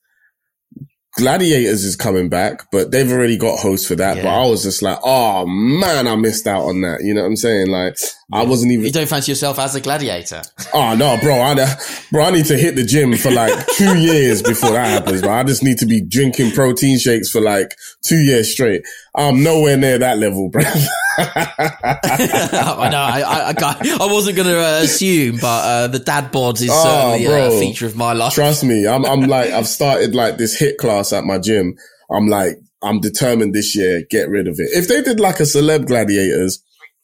Gladiators 1.16 1.85
is 1.85 1.96
coming 1.96 2.28
back, 2.28 2.70
but 2.70 2.92
they've 2.92 3.11
already 3.11 3.37
got 3.37 3.59
hosts 3.59 3.87
for 3.87 3.96
that. 3.96 4.16
Yeah. 4.16 4.22
But 4.22 4.28
I 4.28 4.46
was 4.48 4.62
just 4.62 4.80
like, 4.80 4.98
oh 5.02 5.44
man, 5.46 6.06
I 6.06 6.14
missed 6.14 6.46
out 6.46 6.66
on 6.66 6.83
that. 6.83 7.02
You 7.02 7.14
know 7.14 7.22
what 7.22 7.28
I'm 7.28 7.37
saying? 7.37 7.68
Like. 7.68 7.96
I 8.32 8.44
wasn't 8.44 8.72
even. 8.72 8.84
You 8.84 8.92
don't 8.92 9.08
fancy 9.08 9.32
yourself 9.32 9.58
as 9.58 9.74
a 9.74 9.80
gladiator? 9.80 10.42
Oh 10.72 10.94
no, 10.94 11.18
bro! 11.20 11.40
I, 11.40 11.54
bro, 12.12 12.24
I 12.24 12.30
need 12.30 12.44
to 12.46 12.54
HIIT 12.54 12.76
the 12.76 12.84
gym 12.84 13.16
for 13.16 13.32
like 13.32 13.66
two 13.76 13.98
years 13.98 14.40
before 14.40 14.70
that 14.70 14.86
happens. 14.86 15.20
But 15.20 15.30
I 15.30 15.42
just 15.42 15.64
need 15.64 15.78
to 15.78 15.86
be 15.86 16.00
drinking 16.00 16.52
protein 16.52 16.96
shakes 16.96 17.28
for 17.28 17.40
like 17.40 17.74
two 18.02 18.18
years 18.18 18.52
straight. 18.52 18.84
I'm 19.16 19.42
nowhere 19.42 19.76
near 19.76 19.98
that 19.98 20.18
level, 20.18 20.48
bro. 20.48 20.62
I 21.18 22.88
know. 22.92 22.98
I, 22.98 23.20
I, 23.20 23.50
I, 23.50 23.98
I 24.00 24.12
wasn't 24.12 24.36
going 24.36 24.48
to 24.48 24.60
uh, 24.60 24.80
assume, 24.82 25.38
but 25.40 25.46
uh, 25.46 25.86
the 25.88 25.98
dad 25.98 26.30
bod 26.30 26.60
is 26.60 26.68
oh, 26.70 26.84
certainly 26.84 27.26
bro, 27.26 27.56
a 27.56 27.60
feature 27.60 27.86
of 27.86 27.96
my 27.96 28.12
life. 28.12 28.32
Trust 28.32 28.62
me, 28.62 28.86
I'm, 28.86 29.04
I'm 29.04 29.22
like, 29.22 29.50
I've 29.50 29.66
started 29.66 30.14
like 30.14 30.38
this 30.38 30.56
hit 30.56 30.78
class 30.78 31.12
at 31.12 31.24
my 31.24 31.38
gym. 31.38 31.74
I'm 32.10 32.28
like, 32.28 32.60
I'm 32.82 33.00
determined 33.00 33.54
this 33.54 33.76
year, 33.76 34.04
get 34.08 34.28
rid 34.28 34.46
of 34.46 34.54
it. 34.58 34.68
If 34.72 34.86
they 34.86 35.02
did 35.02 35.18
like 35.18 35.40
a 35.40 35.44
celeb 35.44 35.86
gladiators, 35.86 36.62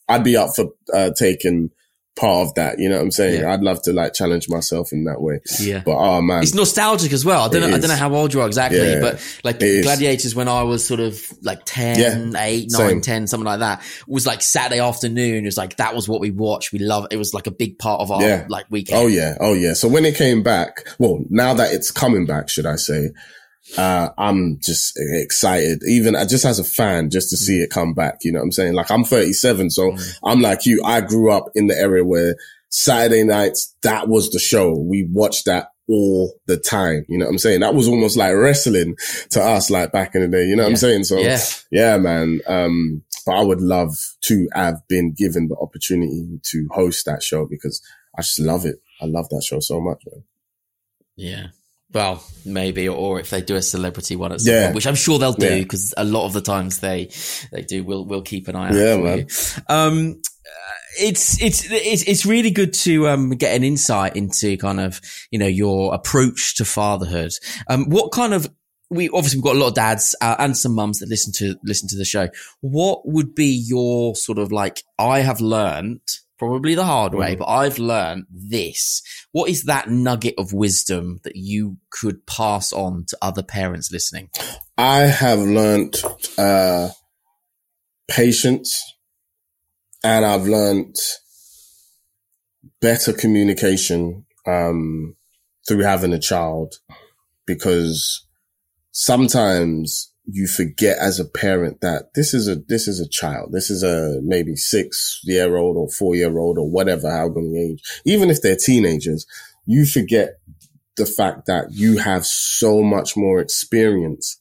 I'd 0.09 0.25
be 0.25 0.37
up 0.37 0.55
for 0.55 0.71
uh, 0.93 1.11
taking 1.17 1.71
part 2.17 2.49
of 2.49 2.55
that. 2.55 2.79
You 2.79 2.89
know 2.89 2.97
what 2.97 3.03
I'm 3.03 3.11
saying? 3.11 3.43
Yeah. 3.43 3.53
I'd 3.53 3.61
love 3.61 3.83
to 3.83 3.93
like 3.93 4.15
challenge 4.15 4.49
myself 4.49 4.93
in 4.93 5.05
that 5.05 5.21
way. 5.21 5.41
Yeah. 5.61 5.83
But 5.85 5.97
oh 5.97 6.23
man, 6.23 6.43
it's 6.43 6.55
nostalgic 6.55 7.13
as 7.13 7.25
well. 7.25 7.43
I 7.43 7.49
don't 7.49 7.61
know. 7.61 7.77
I 7.77 7.79
don't 7.79 7.89
know 7.89 7.95
how 7.95 8.13
old 8.15 8.35
you 8.35 8.41
are 8.41 8.47
exactly, 8.47 8.79
yeah, 8.79 9.01
but 9.01 9.41
like 9.45 9.59
Gladiators 9.59 10.35
when 10.35 10.49
I 10.49 10.63
was 10.63 10.85
sort 10.85 11.01
of 11.01 11.23
like 11.43 11.61
10, 11.67 12.33
yeah. 12.33 12.43
8, 12.43 12.71
9, 12.71 12.89
Same. 12.89 13.01
10, 13.01 13.27
something 13.27 13.45
like 13.45 13.61
that 13.61 13.83
was 14.09 14.27
like 14.27 14.43
Saturday 14.43 14.81
afternoon. 14.81 15.45
It 15.45 15.49
was 15.49 15.59
like, 15.59 15.77
that 15.77 15.95
was 15.95 16.09
what 16.09 16.21
we 16.21 16.31
watched. 16.31 16.73
We 16.73 16.79
love 16.79 17.07
it. 17.11 17.17
was 17.17 17.35
like 17.35 17.47
a 17.47 17.53
big 17.53 17.79
part 17.79 18.01
of 18.01 18.11
our 18.11 18.47
like 18.49 18.67
weekend. 18.71 19.03
Oh 19.03 19.07
yeah. 19.07 19.37
Oh 19.39 19.53
yeah. 19.53 19.75
So 19.75 19.89
when 19.89 20.05
it 20.05 20.17
came 20.17 20.43
back, 20.43 20.87
well, 20.99 21.23
now 21.29 21.55
that 21.55 21.73
it's 21.73 21.91
coming 21.91 22.25
back, 22.27 22.49
should 22.49 22.67
I 22.67 22.77
say, 22.77 23.11
uh, 23.77 24.11
I'm 24.17 24.59
just 24.61 24.95
excited, 24.97 25.83
even 25.89 26.15
uh, 26.15 26.27
just 26.27 26.45
as 26.45 26.59
a 26.59 26.65
fan, 26.65 27.11
just 27.11 27.31
to 27.31 27.37
see 27.37 27.61
it 27.61 27.71
come 27.71 27.95
back. 27.95 28.19
You 28.23 28.33
know 28.33 28.39
what 28.39 28.45
I'm 28.45 28.53
saying? 28.53 28.75
Like 28.75 28.91
I'm 28.91 29.05
37, 29.05 29.71
so 29.71 29.91
mm. 29.91 30.19
I'm 30.25 30.41
like 30.41 30.67
you. 30.67 30.83
I 30.85 31.01
grew 31.01 31.31
up 31.31 31.47
in 31.55 31.67
the 31.67 31.77
area 31.77 32.05
where 32.05 32.37
Saturday 32.69 33.25
nights, 33.25 33.75
that 33.83 34.09
was 34.09 34.31
the 34.31 34.39
show. 34.39 34.77
We 34.79 35.09
watched 35.11 35.47
that 35.47 35.73
all 35.89 36.35
the 36.47 36.57
time. 36.57 37.05
You 37.09 37.19
know 37.19 37.27
what 37.27 37.33
I'm 37.33 37.39
saying? 37.39 37.61
That 37.61 37.75
was 37.75 37.89
almost 37.89 38.17
like 38.17 38.35
wrestling 38.35 38.97
to 39.31 39.43
us, 39.43 39.71
like 39.71 39.93
back 39.93 40.15
in 40.15 40.23
the 40.23 40.29
day. 40.29 40.45
You 40.45 40.57
know 40.57 40.63
yeah. 40.63 40.67
what 40.67 40.73
I'm 40.73 40.77
saying? 40.77 41.05
So 41.05 41.19
yeah, 41.19 41.39
yeah 41.71 41.97
man. 41.97 42.41
Um, 42.47 43.03
but 43.25 43.37
I 43.37 43.43
would 43.43 43.61
love 43.61 43.95
to 44.23 44.49
have 44.55 44.87
been 44.89 45.13
given 45.13 45.49
the 45.49 45.57
opportunity 45.57 46.41
to 46.43 46.69
host 46.73 47.07
that 47.07 47.23
show 47.23 47.47
because 47.47 47.83
I 48.17 48.23
just 48.23 48.39
love 48.39 48.65
it. 48.65 48.77
I 49.01 49.07
love 49.07 49.29
that 49.31 49.43
show 49.45 49.61
so 49.61 49.81
much, 49.81 50.03
man. 50.07 50.25
Yeah. 51.17 51.47
Well, 51.97 52.23
maybe, 52.45 52.91
or 52.91 53.21
if 53.21 53.31
they 53.31 53.41
do 53.41 53.57
a 53.57 53.63
celebrity 53.63 54.17
one 54.17 54.31
at 54.31 54.43
some 54.43 54.53
yeah. 54.53 54.65
point, 54.65 54.75
which 54.75 54.87
I'm 54.87 54.97
sure 54.97 55.19
they'll 55.19 55.33
do 55.33 55.63
because 55.63 55.95
yeah. 55.97 56.03
a 56.03 56.05
lot 56.05 56.27
of 56.27 56.35
the 56.35 56.43
times 56.43 56.81
they 56.81 57.09
they 57.51 57.63
do. 57.63 57.85
We'll 57.85 58.05
we'll 58.05 58.21
keep 58.21 58.49
an 58.49 58.55
eye 58.55 58.69
out. 58.69 58.75
Yeah, 58.75 58.97
man. 58.99 59.19
You. 59.21 59.27
Um, 59.67 60.23
it's 61.01 61.41
it's 61.41 61.71
it's 61.71 62.03
it's 62.03 62.27
really 62.27 62.51
good 62.51 62.75
to 62.75 63.09
um 63.09 63.31
get 63.31 63.57
an 63.57 63.65
insight 63.65 64.15
into 64.15 64.59
kind 64.59 64.79
of 64.79 65.01
you 65.31 65.39
know 65.39 65.47
your 65.47 65.95
approach 65.95 66.57
to 66.57 66.67
fatherhood. 66.67 67.33
Um, 67.67 67.87
what 67.89 68.13
kind 68.13 68.35
of 68.35 68.47
we 68.91 69.09
obviously 69.09 69.39
we've 69.39 69.45
got 69.45 69.57
a 69.57 69.59
lot 69.59 69.69
of 69.69 69.75
dads 69.75 70.15
uh, 70.21 70.37
and 70.39 70.55
some 70.55 70.75
mums 70.75 70.99
that 70.99 71.09
listen 71.09 71.33
to 71.37 71.57
listen 71.65 71.89
to 71.89 71.97
the 71.97 72.05
show. 72.05 72.29
What 72.61 73.09
would 73.09 73.35
be 73.35 73.47
your 73.67 74.15
sort 74.17 74.37
of 74.37 74.53
like 74.53 74.83
I 74.99 75.21
have 75.21 75.41
learned 75.41 76.03
probably 76.39 76.75
the 76.75 76.85
hard 76.85 77.15
way, 77.15 77.35
mm. 77.35 77.39
but 77.39 77.47
I've 77.47 77.79
learned 77.79 78.27
this. 78.31 79.03
What 79.33 79.51
is 79.51 79.65
that 79.65 79.89
nugget 79.89 80.35
of 80.39 80.53
wisdom 80.53 81.21
that 81.25 81.37
you 81.37 81.79
could 81.91 82.27
pass 82.27 82.73
on 82.73 83.05
to 83.09 83.19
other 83.23 83.43
parents 83.43 83.91
listening? 83.93 84.31
I 84.77 85.01
have 85.01 85.41
learned 85.41 85.97
uh, 86.39 86.91
patience 88.09 88.95
and 90.05 90.25
I've 90.25 90.47
learned 90.47 90.97
better 92.81 93.13
communication 93.13 94.25
um, 94.47 95.17
through 95.67 95.81
having 95.81 96.13
a 96.13 96.19
child 96.19 96.77
because 97.47 98.27
sometimes 98.93 100.13
you 100.27 100.47
forget 100.47 100.99
as 100.99 101.21
a 101.21 101.25
parent 101.25 101.81
that 101.81 102.15
this 102.15 102.35
is 102.35 102.49
a 102.49 102.57
this 102.57 102.89
is 102.89 103.01
a 103.01 103.09
child. 103.09 103.53
This 103.53 103.71
is 103.71 103.83
a 103.83 104.21
maybe 104.23 104.57
six 104.57 105.21
year 105.25 105.57
old 105.57 105.77
or 105.77 105.89
four 105.89 106.15
year 106.17 106.37
old 106.39 106.59
or 106.59 106.69
whatever, 106.69 107.11
how 107.11 107.29
many 107.29 107.73
age. 107.73 107.83
Even 108.05 108.29
if 108.29 108.43
they're 108.43 108.57
teenagers, 108.57 109.27
you 109.67 109.87
forget 109.87 110.39
the 110.97 111.07
fact 111.07 111.47
that 111.47 111.73
you 111.73 111.99
have 111.99 112.27
so 112.27 112.83
much 112.83 113.17
more 113.17 113.41
experience 113.41 114.41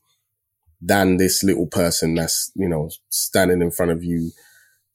than 0.82 1.18
this 1.18 1.44
little 1.44 1.68
person 1.68 2.16
that's, 2.16 2.52
you 2.56 2.68
know, 2.68 2.90
standing 3.10 3.62
in 3.62 3.72
front 3.72 3.92
of 3.92 4.04
you, 4.04 4.32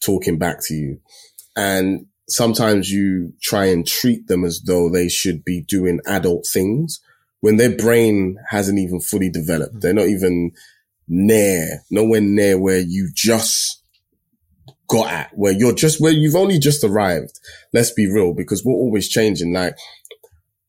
talking 0.00 0.38
back 0.38 0.58
to 0.62 0.74
you. 0.74 1.00
And 1.56 2.06
sometimes 2.28 2.90
you 2.90 3.32
try 3.42 3.66
and 3.66 3.86
treat 3.86 4.26
them 4.26 4.44
as 4.44 4.62
though 4.62 4.88
they 4.88 5.08
should 5.08 5.44
be 5.44 5.62
doing 5.62 6.00
adult 6.06 6.46
things 6.50 7.00
when 7.40 7.56
their 7.56 7.74
brain 7.76 8.36
hasn't 8.48 8.78
even 8.78 9.00
fully 9.00 9.30
developed. 9.30 9.80
They're 9.80 9.92
not 9.92 10.08
even 10.08 10.52
near, 11.10 11.82
nowhere 11.90 12.20
near 12.20 12.58
where 12.58 12.78
you 12.78 13.10
just 13.12 13.82
got 14.88 15.12
at, 15.12 15.30
where 15.34 15.52
you're 15.52 15.74
just, 15.74 16.00
where 16.00 16.12
you've 16.12 16.36
only 16.36 16.58
just 16.58 16.84
arrived. 16.84 17.38
Let's 17.74 17.92
be 17.92 18.10
real, 18.10 18.32
because 18.32 18.64
we're 18.64 18.72
always 18.72 19.08
changing. 19.08 19.52
Like 19.52 19.76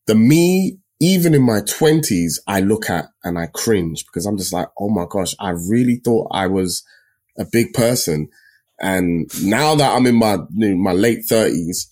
the 0.07 0.15
me, 0.15 0.79
even 0.99 1.33
in 1.33 1.43
my 1.43 1.61
twenties, 1.61 2.41
I 2.47 2.59
look 2.59 2.89
at 2.89 3.05
and 3.23 3.37
I 3.39 3.47
cringe 3.47 4.05
because 4.05 4.25
I'm 4.25 4.37
just 4.37 4.51
like, 4.51 4.67
oh 4.79 4.89
my 4.89 5.05
gosh, 5.07 5.35
I 5.39 5.51
really 5.51 6.01
thought 6.03 6.27
I 6.31 6.47
was 6.47 6.83
a 7.37 7.45
big 7.45 7.73
person. 7.73 8.29
And 8.79 9.29
now 9.43 9.75
that 9.75 9.95
I'm 9.95 10.07
in 10.07 10.15
my, 10.15 10.37
my 10.51 10.91
late 10.91 11.25
thirties, 11.29 11.87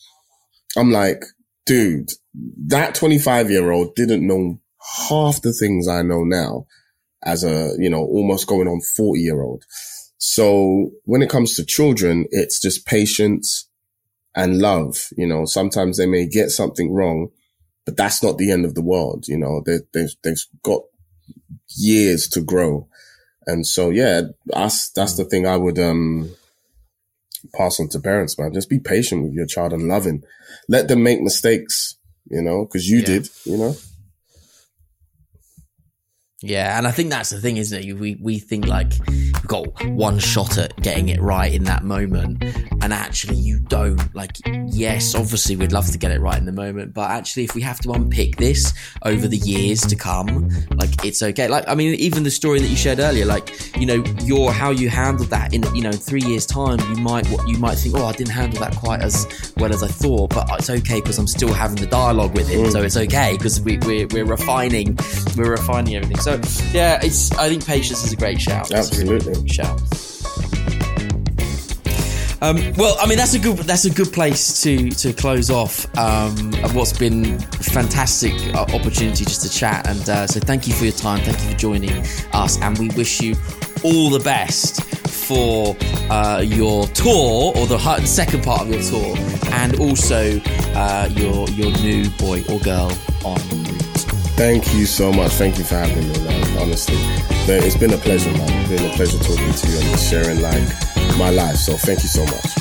I'm 0.76 0.92
like, 0.92 1.24
dude, 1.66 2.10
that 2.68 2.96
25 2.96 3.52
year 3.52 3.72
old 3.72 3.96
didn't 3.96 4.26
know 4.26 4.60
half 5.08 5.42
the 5.42 5.54
things 5.54 5.88
I 5.88 6.02
know 6.02 6.24
now 6.24 6.66
as 7.24 7.44
a, 7.44 7.74
you 7.78 7.90
know, 7.90 8.04
almost 8.04 8.48
going 8.48 8.68
on 8.68 8.82
40 8.82 9.20
year 9.20 9.42
old. 9.42 9.66
So 10.18 10.92
when 11.06 11.22
it 11.22 11.30
comes 11.30 11.56
to 11.56 11.66
children, 11.66 12.26
it's 12.32 12.62
just 12.62 12.86
patience 12.86 13.68
and 14.36 14.60
love. 14.60 14.98
You 15.18 15.28
know, 15.28 15.46
sometimes 15.46 15.98
they 15.98 16.06
may 16.06 16.28
get 16.28 16.50
something 16.50 16.92
wrong, 16.94 17.30
but 17.86 17.98
that's 17.98 18.22
not 18.22 18.38
the 18.38 18.52
end 18.52 18.66
of 18.66 18.76
the 18.76 18.82
world. 18.82 19.28
You 19.28 19.38
know, 19.38 19.62
they, 19.66 19.80
they've, 19.94 20.14
they've 20.24 20.44
got 20.64 20.82
years 21.70 22.28
to 22.30 22.42
grow. 22.42 22.88
And 23.48 23.66
so, 23.66 23.90
yeah, 23.90 24.22
that's, 24.46 24.90
that's 24.92 25.16
the 25.16 25.26
thing 25.26 25.48
I 25.48 25.58
would, 25.58 25.80
um, 25.80 26.36
pass 27.54 27.80
on 27.80 27.88
to 27.90 28.00
parents, 28.00 28.38
man. 28.38 28.54
Just 28.54 28.70
be 28.70 28.80
patient 28.80 29.24
with 29.24 29.34
your 29.34 29.46
child 29.46 29.74
and 29.74 29.88
loving. 29.88 30.24
Let 30.68 30.88
them 30.88 31.04
make 31.04 31.22
mistakes, 31.22 31.96
you 32.30 32.42
know, 32.42 32.66
because 32.66 32.90
you 32.90 33.00
Yeah. 33.00 33.06
did, 33.06 33.30
you 33.46 33.58
know. 33.58 33.76
Yeah, 36.42 36.78
and 36.78 36.88
I 36.88 36.92
think 36.92 37.10
that's 37.10 37.32
the 37.32 37.42
thing, 37.42 37.58
isn't 37.58 37.84
it? 37.84 37.94
We 37.96 38.16
we 38.22 38.40
think 38.40 38.66
like 38.66 38.94
we've 39.10 39.34
got 39.48 39.84
one 39.88 40.20
shot 40.20 40.58
at 40.58 40.74
getting 40.82 41.10
it 41.10 41.20
right 41.20 41.54
in 41.54 41.66
that 41.66 41.84
moment, 41.84 42.42
and 42.82 42.94
actually 42.94 43.38
you 43.38 43.60
don't. 43.60 44.14
Like, 44.16 44.38
yes, 44.68 45.16
obviously 45.16 45.56
we'd 45.56 45.72
love 45.72 45.88
to 45.92 45.98
get 45.98 46.12
it 46.12 46.20
right 46.20 46.38
in 46.38 46.46
the 46.46 46.52
moment, 46.52 46.94
but 46.94 47.10
actually, 47.12 47.44
if 47.44 47.56
we 47.56 47.62
have 47.62 47.80
to 47.82 47.92
unpick 47.92 48.38
this 48.38 48.74
over 49.04 49.28
the 49.28 49.38
years 49.38 49.82
to 49.82 49.96
come, 49.96 50.50
like 50.76 51.06
it's 51.06 51.22
okay. 51.22 51.48
Like, 51.48 51.68
I 51.68 51.76
mean, 51.76 51.96
even 51.96 52.24
the 52.24 52.32
story 52.32 52.60
that 52.60 52.68
you 52.68 52.76
shared 52.76 53.00
earlier, 53.00 53.26
like 53.26 53.78
you 53.78 53.86
know, 53.86 54.04
your 54.22 54.52
how 54.52 54.72
you 54.72 54.90
handled 54.90 55.30
that 55.30 55.54
in 55.54 55.64
you 55.76 55.82
know 55.82 55.92
three 55.92 56.22
years 56.22 56.46
time, 56.46 56.80
you 56.80 57.02
might 57.02 57.28
what 57.28 57.48
you 57.48 57.58
might 57.58 57.76
think, 57.76 57.96
oh, 57.98 58.06
I 58.06 58.14
didn't 58.14 58.34
handle 58.34 58.60
that 58.60 58.76
quite 58.76 59.02
as 59.02 59.54
well 59.58 59.74
as 59.74 59.84
I 59.84 59.88
thought, 59.88 60.30
but 60.32 60.50
it's 60.60 60.70
okay 60.70 61.02
because 61.02 61.18
I'm 61.18 61.28
still 61.28 61.54
having 61.54 61.78
the 61.78 61.88
dialogue 61.88 62.36
with 62.36 62.48
him, 62.48 62.66
mm. 62.66 62.72
so 62.72 62.82
it's 62.82 62.98
okay 62.98 63.36
because 63.38 63.62
we, 63.62 63.78
we're 63.80 64.08
we're 64.08 64.26
refining, 64.26 64.98
we're 65.36 65.52
refining 65.52 65.96
everything. 65.96 66.20
So 66.20 66.40
yeah, 66.72 67.00
it's 67.02 67.32
I 67.34 67.50
think 67.50 67.66
patience 67.66 68.04
is 68.04 68.14
a 68.14 68.18
great 68.18 68.40
shout. 68.40 68.72
It's 68.72 68.98
a 68.98 69.04
really 69.04 69.16
Absolutely. 69.16 69.42
good 69.44 69.52
shout. 69.52 70.19
Um, 72.42 72.58
well, 72.78 72.96
I 73.00 73.08
mean 73.08 73.18
that's 73.18 73.34
a 73.34 73.40
good 73.40 73.58
that's 73.58 73.86
a 73.86 73.90
good 73.90 74.14
place 74.14 74.62
to 74.64 74.90
to 74.92 75.12
close 75.12 75.50
off 75.50 75.86
um, 75.98 76.54
what's 76.74 76.98
been 76.98 77.34
a 77.34 77.40
fantastic 77.64 78.34
uh, 78.56 78.62
opportunity 78.74 79.26
just 79.26 79.42
to 79.42 79.50
chat. 79.50 79.88
And 79.88 80.10
uh, 80.10 80.28
so 80.28 80.40
thank 80.40 80.68
you 80.68 80.74
for 80.74 80.86
your 80.86 80.94
time, 80.94 81.20
thank 81.20 81.42
you 81.44 81.52
for 81.52 81.58
joining 81.58 81.92
us, 82.34 82.58
and 82.62 82.78
we 82.78 82.90
wish 82.90 83.20
you 83.20 83.36
all 83.84 84.10
the 84.10 84.22
best 84.24 84.84
for 85.10 85.76
uh, 86.10 86.42
your 86.46 86.88
tour 86.88 87.54
or 87.56 87.68
the 87.68 87.78
second 88.06 88.44
part 88.44 88.62
of 88.62 88.70
your 88.70 88.82
tour, 88.84 89.18
and 89.52 89.80
also 89.80 90.40
uh, 90.76 91.10
your 91.12 91.50
your 91.50 91.72
new 91.80 92.10
boy 92.12 92.44
or 92.50 92.60
girl 92.60 92.92
on 93.26 93.38
route. 93.50 93.80
Thank 94.40 94.74
you 94.74 94.86
so 94.86 95.12
much. 95.12 95.34
Thank 95.34 95.58
you 95.58 95.66
for 95.66 95.76
having 95.76 96.08
me, 96.08 96.20
man. 96.24 96.58
Honestly, 96.58 96.96
it's 97.50 97.76
been 97.76 97.92
a 97.92 97.98
pleasure, 97.98 98.32
man. 98.32 98.50
It's 98.62 98.70
been 98.70 98.90
a 98.90 98.96
pleasure 98.96 99.20
talking 99.20 99.54
to 99.54 99.68
you 99.68 99.80
and 99.80 100.00
sharing 100.00 100.42
like 100.42 100.89
my 101.20 101.30
life. 101.30 101.58
So 101.58 101.76
thank 101.76 102.02
you 102.02 102.08
so 102.08 102.24
much. 102.24 102.56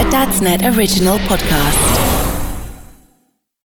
A 0.00 0.04
Dadsnet 0.08 0.62
original 0.76 1.18
podcast. 1.18 2.09